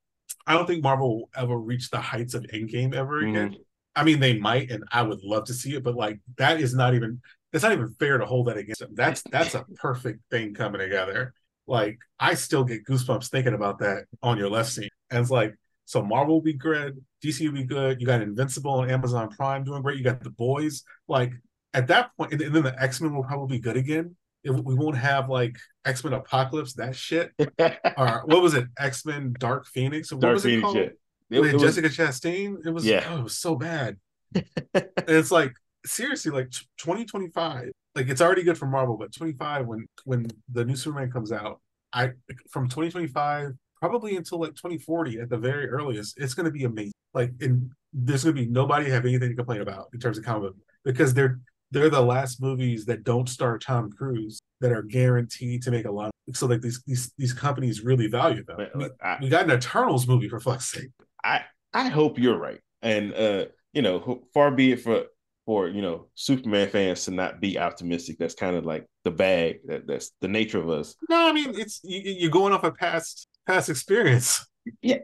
[0.47, 3.37] I don't think Marvel will ever reach the heights of Endgame ever mm-hmm.
[3.37, 3.57] again.
[3.95, 6.75] I mean, they might, and I would love to see it, but like that is
[6.75, 7.21] not even
[7.53, 8.95] it's not even fair to hold that against them.
[8.95, 11.35] That's that's a perfect thing coming together.
[11.67, 14.89] Like I still get goosebumps thinking about that on your left scene.
[15.11, 15.55] And it's like
[15.91, 18.01] so Marvel will be good, DC will be good.
[18.01, 19.99] You got Invincible on Amazon Prime doing great.
[19.99, 20.85] You got The Boys.
[21.09, 21.33] Like
[21.75, 24.15] at that point, and then the X Men will probably be good again.
[24.45, 27.33] It, we won't have like X Men Apocalypse, that shit.
[27.59, 28.69] or what was it?
[28.79, 30.13] X Men Dark Phoenix.
[30.13, 30.77] What Dark was it called?
[30.77, 30.97] It,
[31.29, 32.65] it Jessica was, Chastain.
[32.65, 33.09] It was yeah.
[33.11, 33.97] Oh, it was so bad.
[34.35, 37.73] and it's like seriously, like 2025.
[37.97, 41.61] Like it's already good for Marvel, but 25 when when the new Superman comes out,
[41.93, 42.11] I
[42.49, 46.19] from 2025 probably until like 2040 at the very earliest.
[46.19, 46.93] It's going to be amazing.
[47.15, 50.25] Like, and there's going to be nobody have anything to complain about in terms of
[50.25, 50.53] comic
[50.85, 51.41] because they're
[51.73, 55.91] they're the last movies that don't star Tom Cruise that are guaranteed to make a
[55.91, 56.11] lot.
[56.29, 58.69] Of, so like these these these companies really value them.
[58.75, 60.91] I mean, I, we got an Eternals movie for fuck's sake.
[61.25, 65.05] I I hope you're right, and uh, you know, far be it for
[65.47, 68.19] for you know Superman fans to not be optimistic.
[68.19, 69.61] That's kind of like the bag.
[69.67, 70.95] That that's the nature of us.
[71.09, 74.47] No, I mean it's you, you're going off a past past experience.
[74.83, 74.99] Yeah.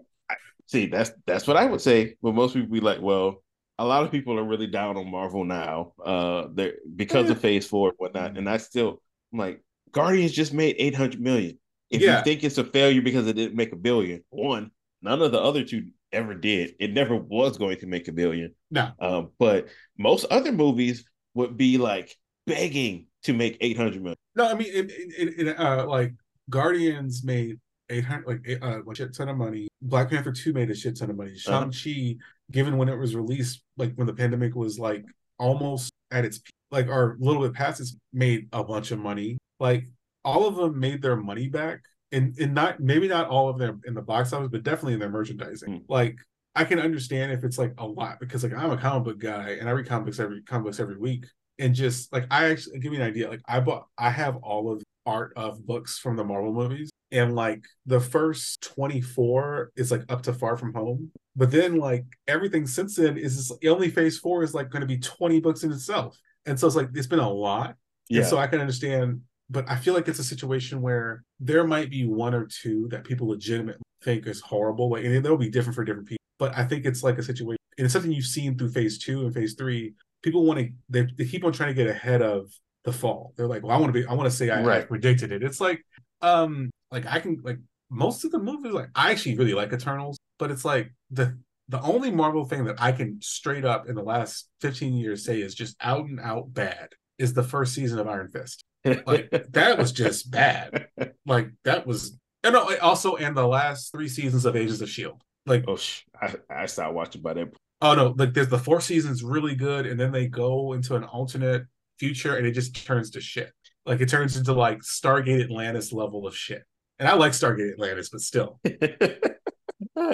[0.66, 2.16] See, that's that's what I would say.
[2.22, 3.42] But most people be like, well,
[3.78, 5.92] a lot of people are really down on Marvel now.
[6.04, 8.36] Uh they're because of phase four and whatnot.
[8.36, 9.00] And I still
[9.32, 11.58] I'm like, Guardians just made 800 million.
[11.90, 12.18] If yeah.
[12.18, 14.70] you think it's a failure because it didn't make a billion, one,
[15.02, 16.74] none of the other two ever did.
[16.80, 18.54] It never was going to make a billion.
[18.70, 18.90] No.
[18.98, 24.16] Um, but most other movies would be like begging to make 800 million.
[24.34, 26.14] No, I mean, it, it, it uh, like
[26.50, 27.58] Guardians made
[27.90, 29.68] 800 like uh, a shit ton of money.
[29.82, 31.32] Black Panther 2 made a shit ton of money.
[31.46, 31.70] Uh-huh.
[31.70, 32.16] Shang-Chi,
[32.50, 35.04] given when it was released, like when the pandemic was like
[35.38, 38.98] almost at its peak, like or a little bit past its made a bunch of
[38.98, 39.38] money.
[39.60, 39.86] Like
[40.24, 41.80] all of them made their money back.
[42.12, 45.00] And and not maybe not all of them in the box office, but definitely in
[45.00, 45.68] their merchandising.
[45.68, 45.82] Mm.
[45.88, 46.16] Like
[46.54, 49.56] I can understand if it's like a lot because like I'm a comic book guy
[49.60, 51.26] and I read comics every comic books every week.
[51.58, 54.72] And just like I actually give you an idea, like I bought I have all
[54.72, 60.02] of art of books from the Marvel movies and like the first 24 is like
[60.08, 64.18] up to far from home but then like everything since then is just, only phase
[64.18, 67.06] four is like going to be 20 books in itself and so it's like it's
[67.06, 67.74] been a lot.
[68.08, 68.20] Yeah.
[68.20, 71.90] And so I can understand, but I feel like it's a situation where there might
[71.90, 75.84] be one or two that people legitimately think is horrible, and they'll be different for
[75.84, 76.22] different people.
[76.38, 79.26] But I think it's like a situation, and it's something you've seen through phase two
[79.26, 79.94] and phase three.
[80.22, 82.50] People want to, they, they keep on trying to get ahead of
[82.86, 83.34] the fall.
[83.36, 84.82] They're like, well, I want to be, I want to say I, right.
[84.82, 85.42] I predicted it.
[85.42, 85.84] It's like,
[86.22, 87.58] um, like I can like
[87.90, 91.82] most of the movies, like I actually really like Eternals, but it's like the the
[91.82, 95.54] only Marvel thing that I can straight up in the last 15 years say is
[95.54, 98.62] just out and out bad is the first season of Iron Fist.
[98.84, 100.86] Like that was just bad.
[101.26, 105.20] Like that was and also and the last three seasons of Agents of Shield.
[105.44, 105.78] Like oh,
[106.20, 107.48] I, I stopped watching by that.
[107.82, 111.04] Oh no, like there's the four season's really good, and then they go into an
[111.04, 111.66] alternate
[111.98, 113.52] future, and it just turns to shit.
[113.84, 116.62] Like it turns into like Stargate Atlantis level of shit.
[116.98, 118.58] And I like Stargate Atlantis, but still.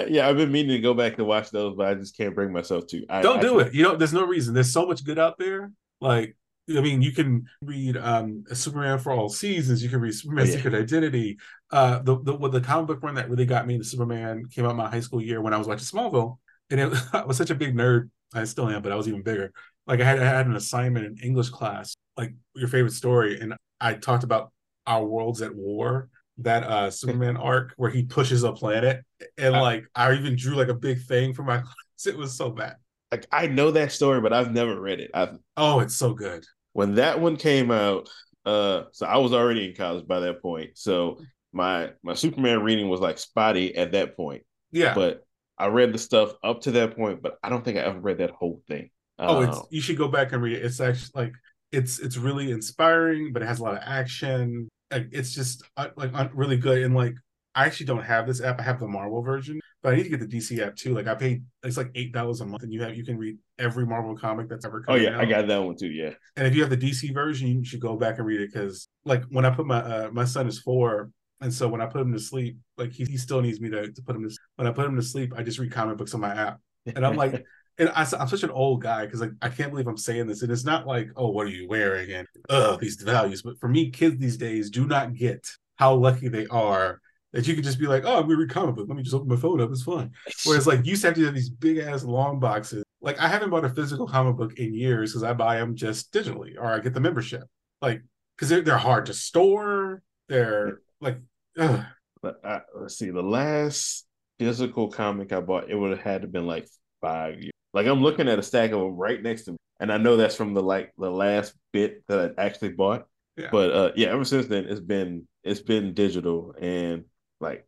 [0.07, 2.51] yeah, I've been meaning to go back to watch those, but I just can't bring
[2.51, 3.05] myself to.
[3.09, 3.73] I, Don't do it.
[3.73, 4.53] You know, there's no reason.
[4.53, 5.71] There's so much good out there.
[6.01, 6.35] Like,
[6.69, 9.83] I mean, you can read um Superman for all seasons.
[9.83, 10.53] You can read Superman yeah.
[10.53, 11.37] Secret Identity.
[11.71, 14.75] Uh, the the the comic book run that really got me into Superman came out
[14.75, 16.37] my high school year when I was watching Smallville,
[16.69, 18.09] and it, I was such a big nerd.
[18.33, 19.53] I still am, but I was even bigger.
[19.87, 23.53] Like I had I had an assignment in English class, like your favorite story, and
[23.81, 24.51] I talked about
[24.87, 26.09] our worlds at war
[26.39, 29.03] that uh Superman arc where he pushes a planet
[29.37, 32.05] and like I even drew like a big thing for my class.
[32.05, 32.75] It was so bad.
[33.11, 35.11] Like I know that story, but I've never read it.
[35.13, 36.45] I've oh, it's so good.
[36.73, 38.09] When that one came out,
[38.45, 40.71] uh, so I was already in college by that point.
[40.77, 41.19] So
[41.51, 44.43] my my Superman reading was like spotty at that point.
[44.71, 45.25] Yeah, but
[45.57, 48.17] I read the stuff up to that point, but I don't think I ever read
[48.17, 48.89] that whole thing.
[49.23, 50.65] Oh, it's um, you should go back and read it.
[50.65, 51.33] It's actually like
[51.71, 54.69] it's it's really inspiring, but it has a lot of action
[55.11, 57.15] it's just uh, like really good and like
[57.55, 58.59] I actually don't have this app.
[58.59, 60.95] I have the Marvel version, but I need to get the DC app too.
[60.95, 63.37] Like I paid it's like eight dollars a month, and you have you can read
[63.59, 64.95] every Marvel comic that's ever come.
[64.95, 65.21] Oh yeah, out.
[65.21, 65.91] I got that one too.
[65.91, 66.11] Yeah.
[66.35, 68.89] And if you have the DC version, you should go back and read it because
[69.05, 71.11] like when I put my uh, my son is four,
[71.41, 73.91] and so when I put him to sleep, like he, he still needs me to,
[73.91, 74.39] to put him to sleep.
[74.55, 77.05] when I put him to sleep, I just read comic books on my app, and
[77.05, 77.45] I'm like.
[77.77, 80.41] and I, am such an old guy because like I can't believe I'm saying this,
[80.41, 83.67] and it's not like, oh, what are you wearing and oh these values, but for
[83.67, 87.01] me, kids these days do not get how lucky they are
[87.33, 88.87] that you can just be like, oh, I'm gonna read comic book.
[88.87, 89.71] Let me just open my phone up.
[89.71, 90.11] It's fun.
[90.45, 92.83] Whereas like you used to have to have these big ass long boxes.
[93.01, 96.13] Like I haven't bought a physical comic book in years because I buy them just
[96.13, 97.43] digitally or I get the membership.
[97.81, 98.03] Like
[98.35, 100.03] because they're they're hard to store.
[100.29, 101.19] They're like,
[101.57, 101.83] ugh.
[102.23, 104.05] Uh, let's see, the last
[104.39, 106.69] physical comic I bought, it would have had to been like
[107.01, 107.52] five years.
[107.73, 110.17] Like I'm looking at a stack of them right next to me, and I know
[110.17, 113.05] that's from the like the last bit that I actually bought.
[113.37, 113.49] Yeah.
[113.51, 117.05] But uh, yeah, ever since then it's been it's been digital and
[117.39, 117.67] like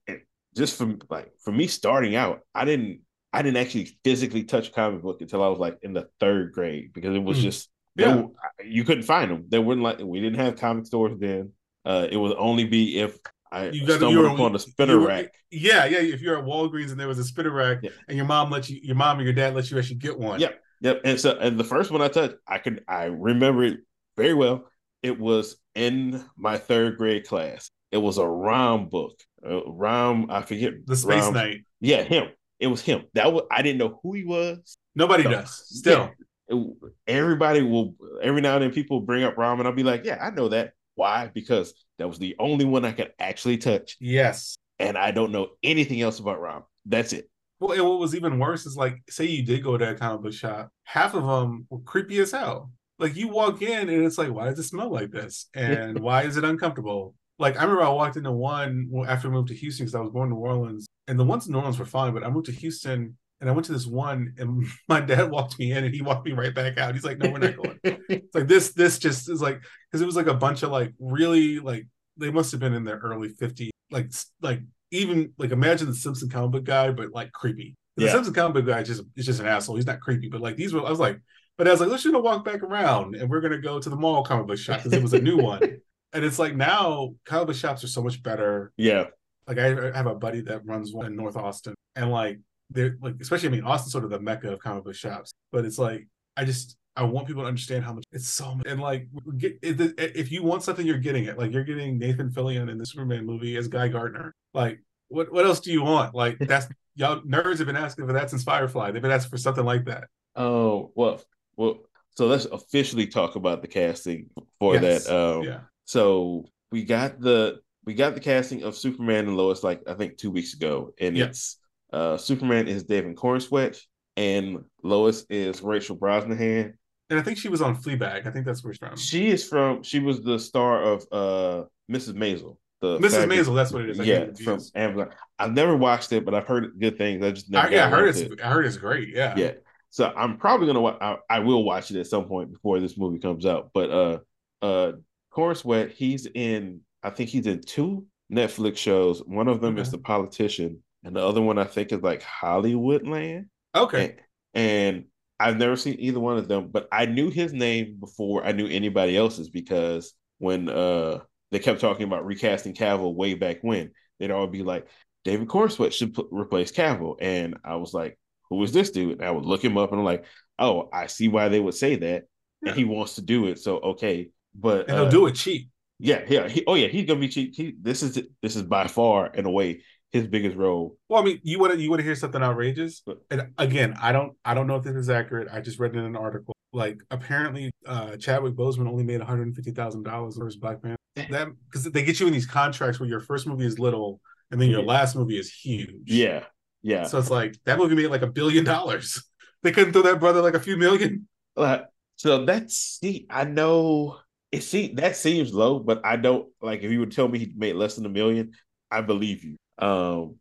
[0.56, 3.02] just from like for me starting out, I didn't
[3.34, 6.94] I didn't actually physically touch comic book until I was like in the third grade
[6.94, 7.42] because it was mm.
[7.42, 8.16] just yeah.
[8.16, 8.30] Were,
[8.64, 9.46] you couldn't find them.
[9.50, 11.52] They weren't like we didn't have comic stores then.
[11.84, 13.18] Uh, it would only be if
[13.52, 15.34] I you got stumbled upon a spinner rack.
[15.52, 16.00] Yeah, yeah.
[16.00, 17.92] If you're at Walgreens and there was a spinner rack, yeah.
[18.08, 20.40] and your mom let you, your mom or your dad let you actually get one.
[20.40, 21.02] Yep, yep.
[21.06, 23.78] And so, and the first one I touched, I could, I remember it
[24.18, 24.68] very well.
[25.04, 27.70] It was in my third grade class.
[27.92, 29.20] It was a Rom book.
[29.48, 31.62] Uh, Rom, I forget the Space Rom, Knight.
[31.80, 32.30] Yeah, him.
[32.60, 33.04] It was him.
[33.14, 34.78] That was I didn't know who he was.
[34.96, 35.66] Nobody so, does.
[35.68, 36.12] Still,
[36.50, 36.76] yeah, it,
[37.08, 37.96] everybody will.
[38.22, 40.50] Every now and then, people bring up Rom, and I'll be like, "Yeah, I know
[40.50, 41.30] that." Why?
[41.34, 43.98] Because that was the only one I could actually touch.
[44.00, 44.56] Yes.
[44.80, 46.64] And I don't know anything else about Rom.
[46.86, 47.30] That's it.
[47.60, 50.22] Well, and what was even worse is like, say you did go to a comic
[50.22, 52.72] book shop, half of them were creepy as hell.
[53.00, 55.48] Like you walk in and it's like, why does it smell like this?
[55.54, 57.16] And why is it uncomfortable?
[57.40, 60.12] Like I remember I walked into one after I moved to Houston because I was
[60.12, 62.46] born in New Orleans, and the ones in New Orleans were fine, but I moved
[62.46, 65.94] to Houston and I went to this one, and my dad walked me in, and
[65.94, 66.94] he walked me right back out.
[66.94, 68.74] He's like, "No, we're not going." it's like this.
[68.74, 72.32] This just is like because it was like a bunch of like really like they
[72.32, 74.12] must have been in their early 50s, like
[74.42, 74.62] like
[74.92, 77.76] even like imagine the Simpson comic book guy, but like creepy.
[77.98, 78.08] Yeah.
[78.08, 79.76] The Simpson comic book guy just is just an asshole.
[79.76, 80.86] He's not creepy, but like these were.
[80.86, 81.20] I was like,
[81.58, 83.96] but I was like, let's just walk back around, and we're gonna go to the
[83.96, 85.62] mall comic book shop because it was a new one.
[86.14, 88.72] And it's like now comic book shops are so much better.
[88.78, 89.08] Yeah.
[89.48, 92.40] Like I have a buddy that runs one in North Austin, and like
[92.70, 95.66] they're like especially I mean Austin's sort of the mecca of comic book shops, but
[95.66, 96.08] it's like
[96.38, 98.68] I just I want people to understand how much it's so much.
[98.68, 99.08] And like,
[99.38, 101.38] get, if you want something, you're getting it.
[101.38, 104.34] Like, you're getting Nathan Fillion in the Superman movie as Guy Gardner.
[104.54, 106.16] Like, what what else do you want?
[106.16, 108.92] Like, that's y'all nerds have been asking for that since Firefly.
[108.92, 110.06] They've been asking for something like that.
[110.36, 111.22] Oh well,
[111.58, 111.80] well.
[112.12, 115.04] So let's officially talk about the casting for yes.
[115.04, 115.14] that.
[115.14, 115.60] Um, yeah.
[115.84, 120.18] So we got the we got the casting of Superman and Lois like I think
[120.18, 121.26] two weeks ago, and yeah.
[121.26, 121.58] it's
[121.96, 123.80] uh, Superman is David Corenswet,
[124.18, 126.74] and Lois is Rachel Brosnahan.
[127.10, 128.28] And I think she was on Fleabag.
[128.28, 128.98] I think that's where she's from.
[128.98, 129.84] She is from.
[129.84, 132.14] She was the star of uh Mrs.
[132.14, 132.58] Maisel.
[132.82, 133.28] The Mrs.
[133.28, 134.00] Maisel, that's what it is.
[134.00, 135.10] I yeah, from Amazon.
[135.40, 137.24] I've never watched it, but I've heard good things.
[137.24, 137.68] I just never.
[137.68, 138.42] I, yeah, I heard it's it.
[138.42, 139.10] I heard it's great.
[139.10, 139.34] Yeah.
[139.38, 139.52] yeah
[139.96, 142.98] so i'm probably gonna wa- I, I will watch it at some point before this
[142.98, 144.20] movie comes out but uh
[144.62, 144.92] uh
[145.34, 149.98] Corenswet, he's in i think he's in two netflix shows one of them is the
[149.98, 154.16] politician and the other one i think is like hollywoodland Okay.
[154.54, 155.06] and, and
[155.40, 158.68] i've never seen either one of them but i knew his name before i knew
[158.68, 161.20] anybody else's because when uh
[161.52, 164.88] they kept talking about recasting cavill way back when they'd all be like
[165.24, 168.18] david Corenswet should replace cavill and i was like
[168.50, 169.20] who is this dude?
[169.20, 170.26] And I would look him up and I'm like,
[170.60, 172.24] oh, I see why they would say that.
[172.62, 172.70] Yeah.
[172.70, 173.60] And he wants to do it.
[173.60, 174.30] So okay.
[174.54, 175.70] But And they'll uh, do it cheap.
[176.00, 176.48] Yeah, yeah.
[176.48, 177.56] He, oh yeah, he's gonna be cheap.
[177.56, 179.84] He, this is this is by far in a way
[180.16, 180.98] his biggest role.
[181.10, 183.02] Well, I mean, you want to you want to hear something outrageous?
[183.06, 185.48] But- And again, I don't I don't know if this is accurate.
[185.52, 186.54] I just read it in an article.
[186.74, 190.56] Like apparently, uh Chadwick Boseman only made one hundred and fifty thousand dollars for his
[190.56, 190.96] Black Man.
[191.16, 194.20] That because they get you in these contracts where your first movie is little
[194.52, 194.88] and then your Yeah.
[194.88, 196.10] last movie is huge.
[196.12, 196.44] Yeah,
[196.82, 197.04] yeah.
[197.04, 199.22] So it's like that movie made like a billion dollars.
[199.64, 201.28] They couldn't throw that brother like a few million.
[201.56, 201.86] Like,
[202.18, 204.20] so that's see, I know
[204.52, 207.52] it see that seems low, but I don't like if you would tell me he
[207.56, 208.52] made less than a million,
[208.92, 209.56] I believe you.
[209.80, 210.36] Um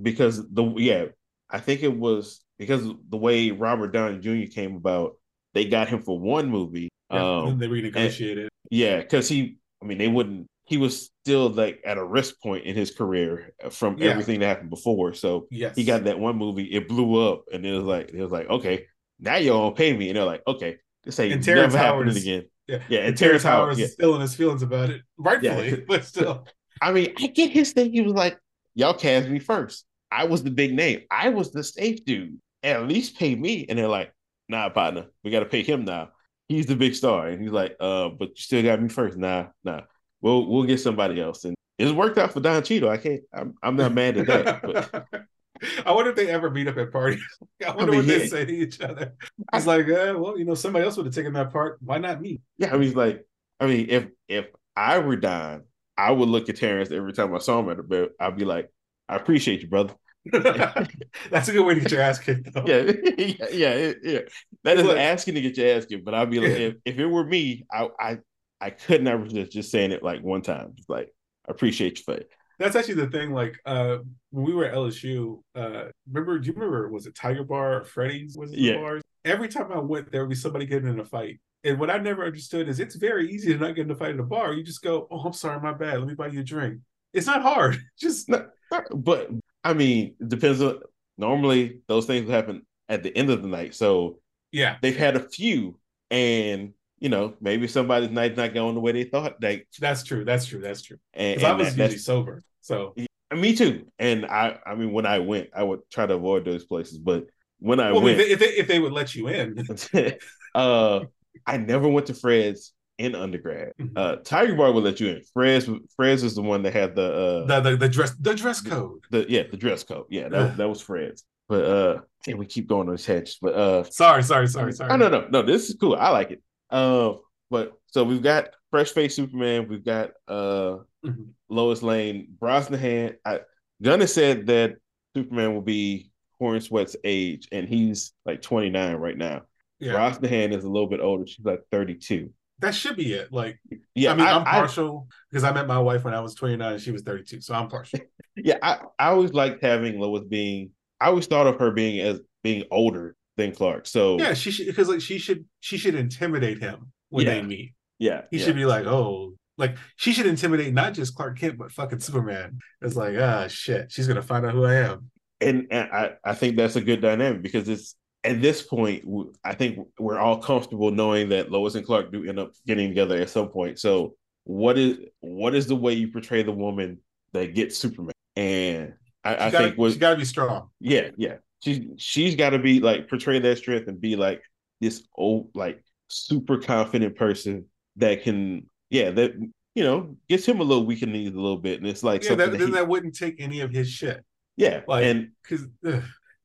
[0.00, 1.06] because the yeah,
[1.50, 4.50] I think it was because the way Robert Downey Jr.
[4.52, 5.16] came about,
[5.54, 6.88] they got him for one movie.
[7.10, 8.48] and Um then they renegotiated.
[8.70, 12.64] yeah, because he I mean they wouldn't he was still like at a risk point
[12.64, 14.10] in his career from Yeah.
[14.10, 15.12] everything that happened before.
[15.12, 18.22] So yes, he got that one movie, it blew up, and it was like it
[18.22, 18.86] was like, okay,
[19.20, 20.08] now you don't pay me.
[20.08, 22.44] And they're like, okay, this ain't And Terrence never happening is- again.
[22.66, 22.78] yeah.
[22.88, 23.72] Yeah, and And Terrence Terrence Howard Howard.
[23.74, 23.86] is Yeah.
[23.88, 25.76] still in his feelings about it, rightfully, Yeah.
[25.86, 26.46] but still.
[26.80, 27.92] I mean, I get his thing.
[27.92, 28.38] He was like,
[28.74, 29.84] Y'all cast me first.
[30.10, 31.02] I was the big name.
[31.10, 32.38] I was the safe dude.
[32.62, 33.66] At least pay me.
[33.68, 34.12] And they're like,
[34.48, 36.10] nah, partner, we gotta pay him now.
[36.48, 37.28] He's the big star.
[37.28, 39.16] And he's like, uh, but you still got me first.
[39.16, 39.82] Nah, nah.
[40.20, 41.44] We'll we'll get somebody else.
[41.44, 42.90] And it's worked out for Don Cheadle.
[42.90, 44.62] I can't I'm I'm not mad at that.
[44.62, 45.24] But
[45.86, 47.22] I wonder if they ever meet up at parties.
[47.66, 48.28] I wonder mean, what they yeah.
[48.28, 49.14] say to each other.
[49.52, 51.78] It's like, uh, well, you know, somebody else would have taken that part.
[51.80, 52.40] Why not me?
[52.58, 53.24] Yeah, I mean, like,
[53.60, 55.64] I mean, if if I were Don,
[55.96, 58.08] I would look at Terrence every time I saw him at the bed.
[58.18, 58.70] I'd be like,
[59.08, 59.94] I appreciate you, brother.
[60.32, 62.64] That's a good way to get your ass kicked, though.
[62.66, 64.18] Yeah, yeah, yeah, yeah.
[64.64, 64.96] That is Look.
[64.98, 66.04] asking to get your ass kicked.
[66.04, 66.66] But I'd be like, Yeah.
[66.66, 68.18] if, if it were me, I I
[68.60, 70.72] I could not resist just saying it like one time.
[70.76, 71.12] Just like,
[71.46, 72.30] I appreciate you it.
[72.58, 73.32] That's actually the thing.
[73.32, 73.98] Like, uh,
[74.30, 76.38] when we were at LSU, uh, remember?
[76.38, 76.88] Do you remember?
[76.88, 78.36] Was it Tiger Bar or Freddy's?
[78.38, 78.76] Was it Yeah.
[78.76, 79.02] bars?
[79.24, 81.40] Every time I went, there would be somebody getting in a fight.
[81.64, 84.14] And what I never understood is it's very easy to not get in a fight
[84.14, 84.52] at a bar.
[84.52, 85.98] You just go, "Oh, I'm sorry, my bad.
[85.98, 86.80] Let me buy you a drink."
[87.12, 87.78] It's not hard.
[87.98, 88.46] Just No,
[88.90, 89.30] But
[89.62, 90.80] I mean, it depends on.
[91.16, 93.74] Normally, those things happen at the end of the night.
[93.74, 94.18] So
[94.52, 95.78] yeah, they've had a few,
[96.10, 99.42] and you know, maybe somebody's night's not going the way they thought.
[99.42, 100.24] Like, that's true.
[100.24, 100.60] That's true.
[100.60, 100.98] That's true.
[101.12, 102.94] and, I was that- usually sober, so
[103.34, 103.86] Me too.
[103.98, 106.98] And I, I mean, when I went, I would try to avoid those places.
[106.98, 107.26] But
[107.58, 109.64] when I well, went, if, they, if they if they would let you in,
[110.54, 111.00] uh,
[111.46, 113.72] I never went to Fred's in undergrad.
[113.80, 113.92] Mhm.
[113.96, 115.22] Uh, Tiger Bar would let you in.
[115.32, 118.60] Fred's, Fred's is the one that had the, uh, the, the the dress the dress
[118.60, 119.00] code.
[119.10, 120.06] the yeah, the dress code.
[120.10, 121.24] Yeah, that, that was Fred's.
[121.48, 123.38] But uh, and we keep going on this hedge.
[123.42, 124.90] But uh, Sorry, sorry, sorry, sorry.
[124.92, 125.42] Oh no, no, no.
[125.42, 125.96] This is cool.
[125.96, 126.42] I like it.
[126.70, 127.14] Uh,
[127.50, 129.66] but so we've got fresh face Superman.
[129.68, 131.28] We've got uh Mhm.
[131.50, 133.16] Lois Lane, Brosnahan.
[133.26, 133.40] I
[133.82, 134.76] Gunnar said that
[135.14, 136.10] Superman will be
[136.40, 139.42] Corenswet's age, and he's like 29 right now.
[139.80, 141.26] Yeah, Brosnahan is a little bit older.
[141.26, 142.30] She's like 32.
[142.60, 143.32] that should be it.
[143.32, 143.58] Like,
[143.94, 146.34] Yeah, I mean, I, am I, partial because I met my wife when I was
[146.34, 148.00] 29 and she was 32, so I'm partial.
[148.36, 150.70] yeah, I, I always liked having Lois being.
[151.00, 153.86] I always thought of her being as being older than Clark.
[153.86, 157.34] So yeah, she should because like she should she should intimidate him when Yeah.
[157.34, 157.74] they meet.
[157.98, 158.44] yeah, He yeah.
[158.44, 162.58] should be like, oh, like she should intimidate not just Clark Kent but fucking Superman.
[162.80, 165.10] It's like, ah, shit, she's gonna find out who I am.
[165.40, 169.04] and, and I, I think that's a good dynamic because it's at this point
[169.44, 173.16] I think we're all comfortable knowing that Lois and Clark do end up getting together
[173.18, 173.78] at some point.
[173.78, 176.98] So what is what is the way you portray the woman
[177.32, 178.12] that gets Superman?
[178.36, 178.94] And
[179.24, 180.70] I, I She gotta, think was she's gotta be strong.
[180.80, 184.42] yeah yeah she's she's got to be like portray that strength and be like
[184.80, 187.64] this old like super confident person
[187.96, 189.32] that can yeah that
[189.74, 192.02] you know gets him a little weak in the knees a little bit and it's
[192.02, 194.22] like Yeah, that, that then he- that wouldn't take any of his shit.
[194.56, 195.66] yeah like- and because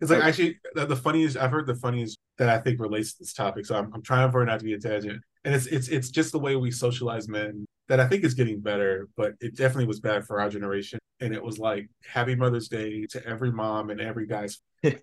[0.01, 0.27] it's like Oh.
[0.27, 3.65] actually the, the funniest I've heard the funniest that I think relates to this topic.
[3.65, 6.09] So I'm, I'm trying for it not to be a tangent, and it's it's it's
[6.09, 9.87] just the way we socialize men that I think is getting better, but it definitely
[9.87, 10.99] was bad for our generation.
[11.21, 14.59] And it was like Happy Mother's Day to every mom and every guy's.
[14.83, 14.95] and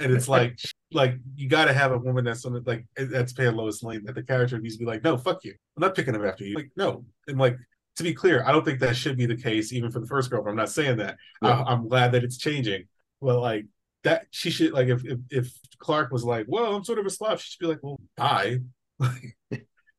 [0.00, 0.58] it's like,
[0.92, 4.04] like you got to have a woman that's on like eh, that's paying Lois Lane
[4.04, 6.44] that the character needs to be like, no, fuck you, I'm not picking him after
[6.44, 6.56] you.
[6.56, 7.56] Like, no, and like
[7.96, 10.28] to be clear, I don't think that should be the case even for the first
[10.30, 10.58] girlfriend.
[10.58, 11.16] I'm not saying that.
[11.40, 11.62] Yeah.
[11.62, 12.84] I, I'm glad that it's changing,
[13.22, 13.64] but like
[14.04, 17.10] that she should like if if, if Clark was like, well, I'm sort of a
[17.10, 18.58] slob, she should be like, well, bye.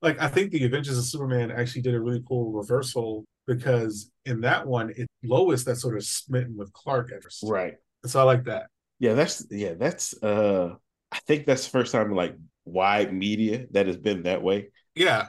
[0.01, 4.41] like I think the Adventures of Superman actually did a really cool reversal because in
[4.41, 7.43] that one, it's Lois that sort of smitten with Clark at first.
[7.45, 7.75] Right.
[8.05, 8.67] So I like that.
[8.99, 10.75] Yeah, that's yeah, that's uh
[11.11, 12.35] I think that's the first time in like
[12.65, 14.69] wide media that has been that way.
[14.95, 15.23] Yeah.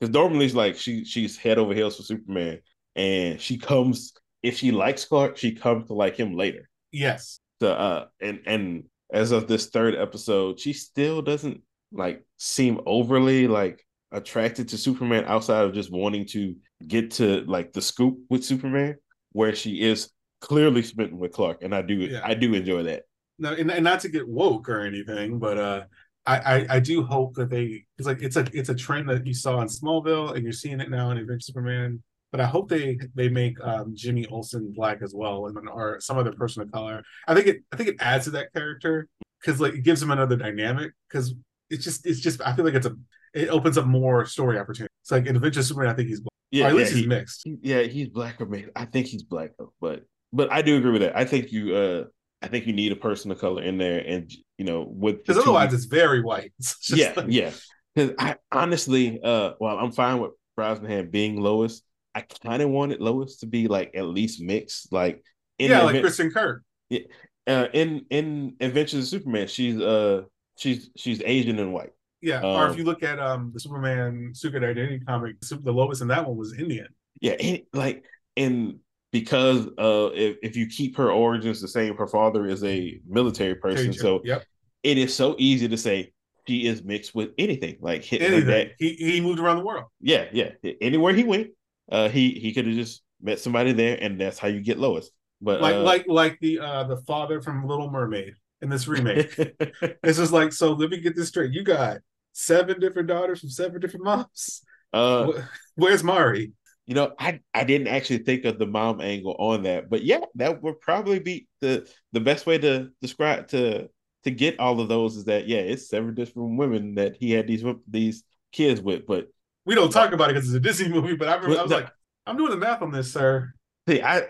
[0.00, 2.60] Because uh, normally it's like she she's head over heels for Superman
[2.96, 4.12] and she comes
[4.42, 6.68] if she likes Clark, she comes to like him later.
[6.92, 7.40] Yes.
[7.60, 13.48] The uh and and as of this third episode, she still doesn't like seem overly
[13.48, 16.54] like attracted to Superman outside of just wanting to
[16.86, 18.96] get to like the scoop with Superman,
[19.32, 22.20] where she is clearly smitten with Clark, and I do yeah.
[22.22, 23.02] I do enjoy that.
[23.38, 25.84] No, and, and not to get woke or anything, but uh,
[26.26, 29.26] I, I, I do hope that they it's like it's a it's a trend that
[29.26, 32.02] you saw in Smallville, and you're seeing it now in Adventure Superman.
[32.30, 36.18] But I hope they they make um, Jimmy Olsen black as well, and or some
[36.18, 37.02] other person of color.
[37.26, 39.08] I think it I think it adds to that character
[39.40, 40.92] because like it gives him another dynamic.
[41.08, 41.34] Because
[41.70, 42.96] it's just it's just I feel like it's a
[43.34, 44.94] it opens up more story opportunities.
[45.02, 46.32] It's like in Adventure Superman, I think he's black.
[46.50, 47.48] Yeah, or at yeah, least he's he, mixed.
[47.62, 48.70] Yeah, he's black or mixed.
[48.76, 51.16] I think he's black though, but but I do agree with that.
[51.16, 52.04] I think you uh
[52.42, 55.38] I think you need a person of color in there, and you know, with because
[55.42, 56.52] otherwise two, it's very white.
[56.58, 57.26] It's yeah, like...
[57.28, 57.50] yeah.
[57.94, 61.82] Because I honestly, uh, well, I'm fine with Brosnahan being Lois.
[62.18, 65.22] I kind of wanted Lois to be like at least mixed, like
[65.58, 66.60] yeah, like event- Kristin Kreuk.
[66.90, 67.00] Yeah,
[67.46, 70.22] uh, in in Adventures of Superman, she's uh
[70.56, 71.90] she's she's Asian and white.
[72.20, 75.72] Yeah, um, or if um, you look at um the Superman Secret Identity comic, the
[75.72, 76.88] Lois in that one was Indian.
[77.20, 78.04] Yeah, and, like
[78.36, 78.78] and
[79.12, 83.54] because uh if, if you keep her origins the same, her father is a military
[83.54, 84.44] person, so yep.
[84.82, 86.12] it is so easy to say
[86.48, 87.76] she is mixed with anything.
[87.80, 88.70] Like anything.
[88.78, 89.84] He he moved around the world.
[90.00, 90.50] Yeah, yeah.
[90.80, 91.50] Anywhere he went,
[91.90, 95.10] uh he he could have just met somebody there, and that's how you get Lois.
[95.40, 99.34] But like uh, like like the uh the father from Little Mermaid in this remake.
[100.02, 101.52] this is like, so let me get this straight.
[101.52, 101.98] You got
[102.32, 104.62] seven different daughters from seven different moms.
[104.92, 105.30] Uh,
[105.76, 106.52] Where's Mari?
[106.86, 110.20] You know, I, I didn't actually think of the mom angle on that, but yeah,
[110.36, 113.88] that would probably be the the best way to describe to
[114.24, 117.46] to get all of those is that yeah, it's seven different women that he had
[117.46, 119.28] these these kids with, but
[119.68, 121.14] we don't talk about it because it's a Disney movie.
[121.14, 121.90] But I remember I was like,
[122.26, 123.52] I'm doing the math on this, sir.
[123.86, 124.22] See, I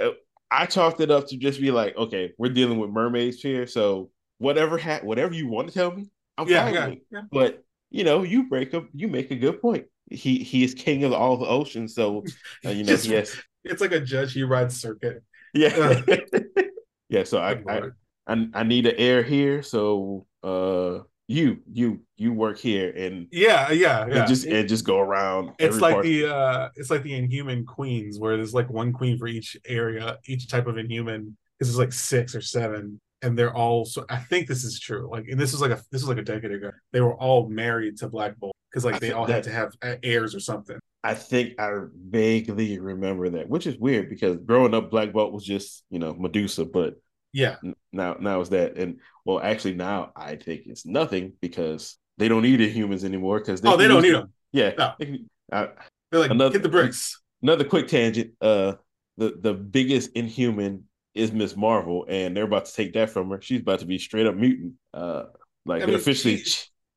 [0.51, 4.11] I chalked it up to just be like, okay, we're dealing with mermaids here, so
[4.39, 8.25] whatever ha- whatever you want to tell me, I'm yeah, fine yeah, But you know,
[8.25, 9.87] you break up, you make a good point.
[10.11, 12.25] He he is king of all the oceans, so
[12.67, 14.33] uh, you know, Just, yes, it's like a judge.
[14.33, 15.23] He rides circuit.
[15.55, 16.03] Yeah,
[17.09, 17.23] yeah.
[17.23, 17.83] So I, I,
[18.27, 19.63] I I need an air here.
[19.63, 24.85] So uh, you you you work here and yeah yeah yeah and just and just
[24.85, 26.05] go around it's like part.
[26.05, 30.17] the uh it's like the inhuman queens where there's like one queen for each area
[30.27, 34.19] each type of inhuman because there's like six or seven and they're all so I
[34.19, 35.09] think this is true.
[35.11, 36.71] Like, and this is like a this is like a decade ago.
[36.93, 39.99] They were all married to Black Bolt because like they all that, had to have
[40.03, 40.79] heirs or something.
[41.05, 45.45] I think I vaguely remember that, which is weird because growing up, Black Bolt was
[45.45, 47.01] just you know Medusa, but
[47.33, 47.57] yeah,
[47.93, 52.43] now now it's that, and well, actually now I think it's nothing because they don't
[52.43, 54.33] need the humans anymore because oh they don't need them.
[54.53, 54.93] Yeah, no.
[54.99, 55.67] they can, uh,
[56.11, 57.21] they're like another, hit the bricks.
[57.43, 58.33] Another quick tangent.
[58.41, 58.75] Uh,
[59.17, 60.85] the the biggest inhuman
[61.15, 63.41] is Miss Marvel, and they're about to take that from her.
[63.41, 64.75] She's about to be straight up mutant.
[64.93, 65.25] Uh,
[65.65, 66.43] like I they're mean, officially,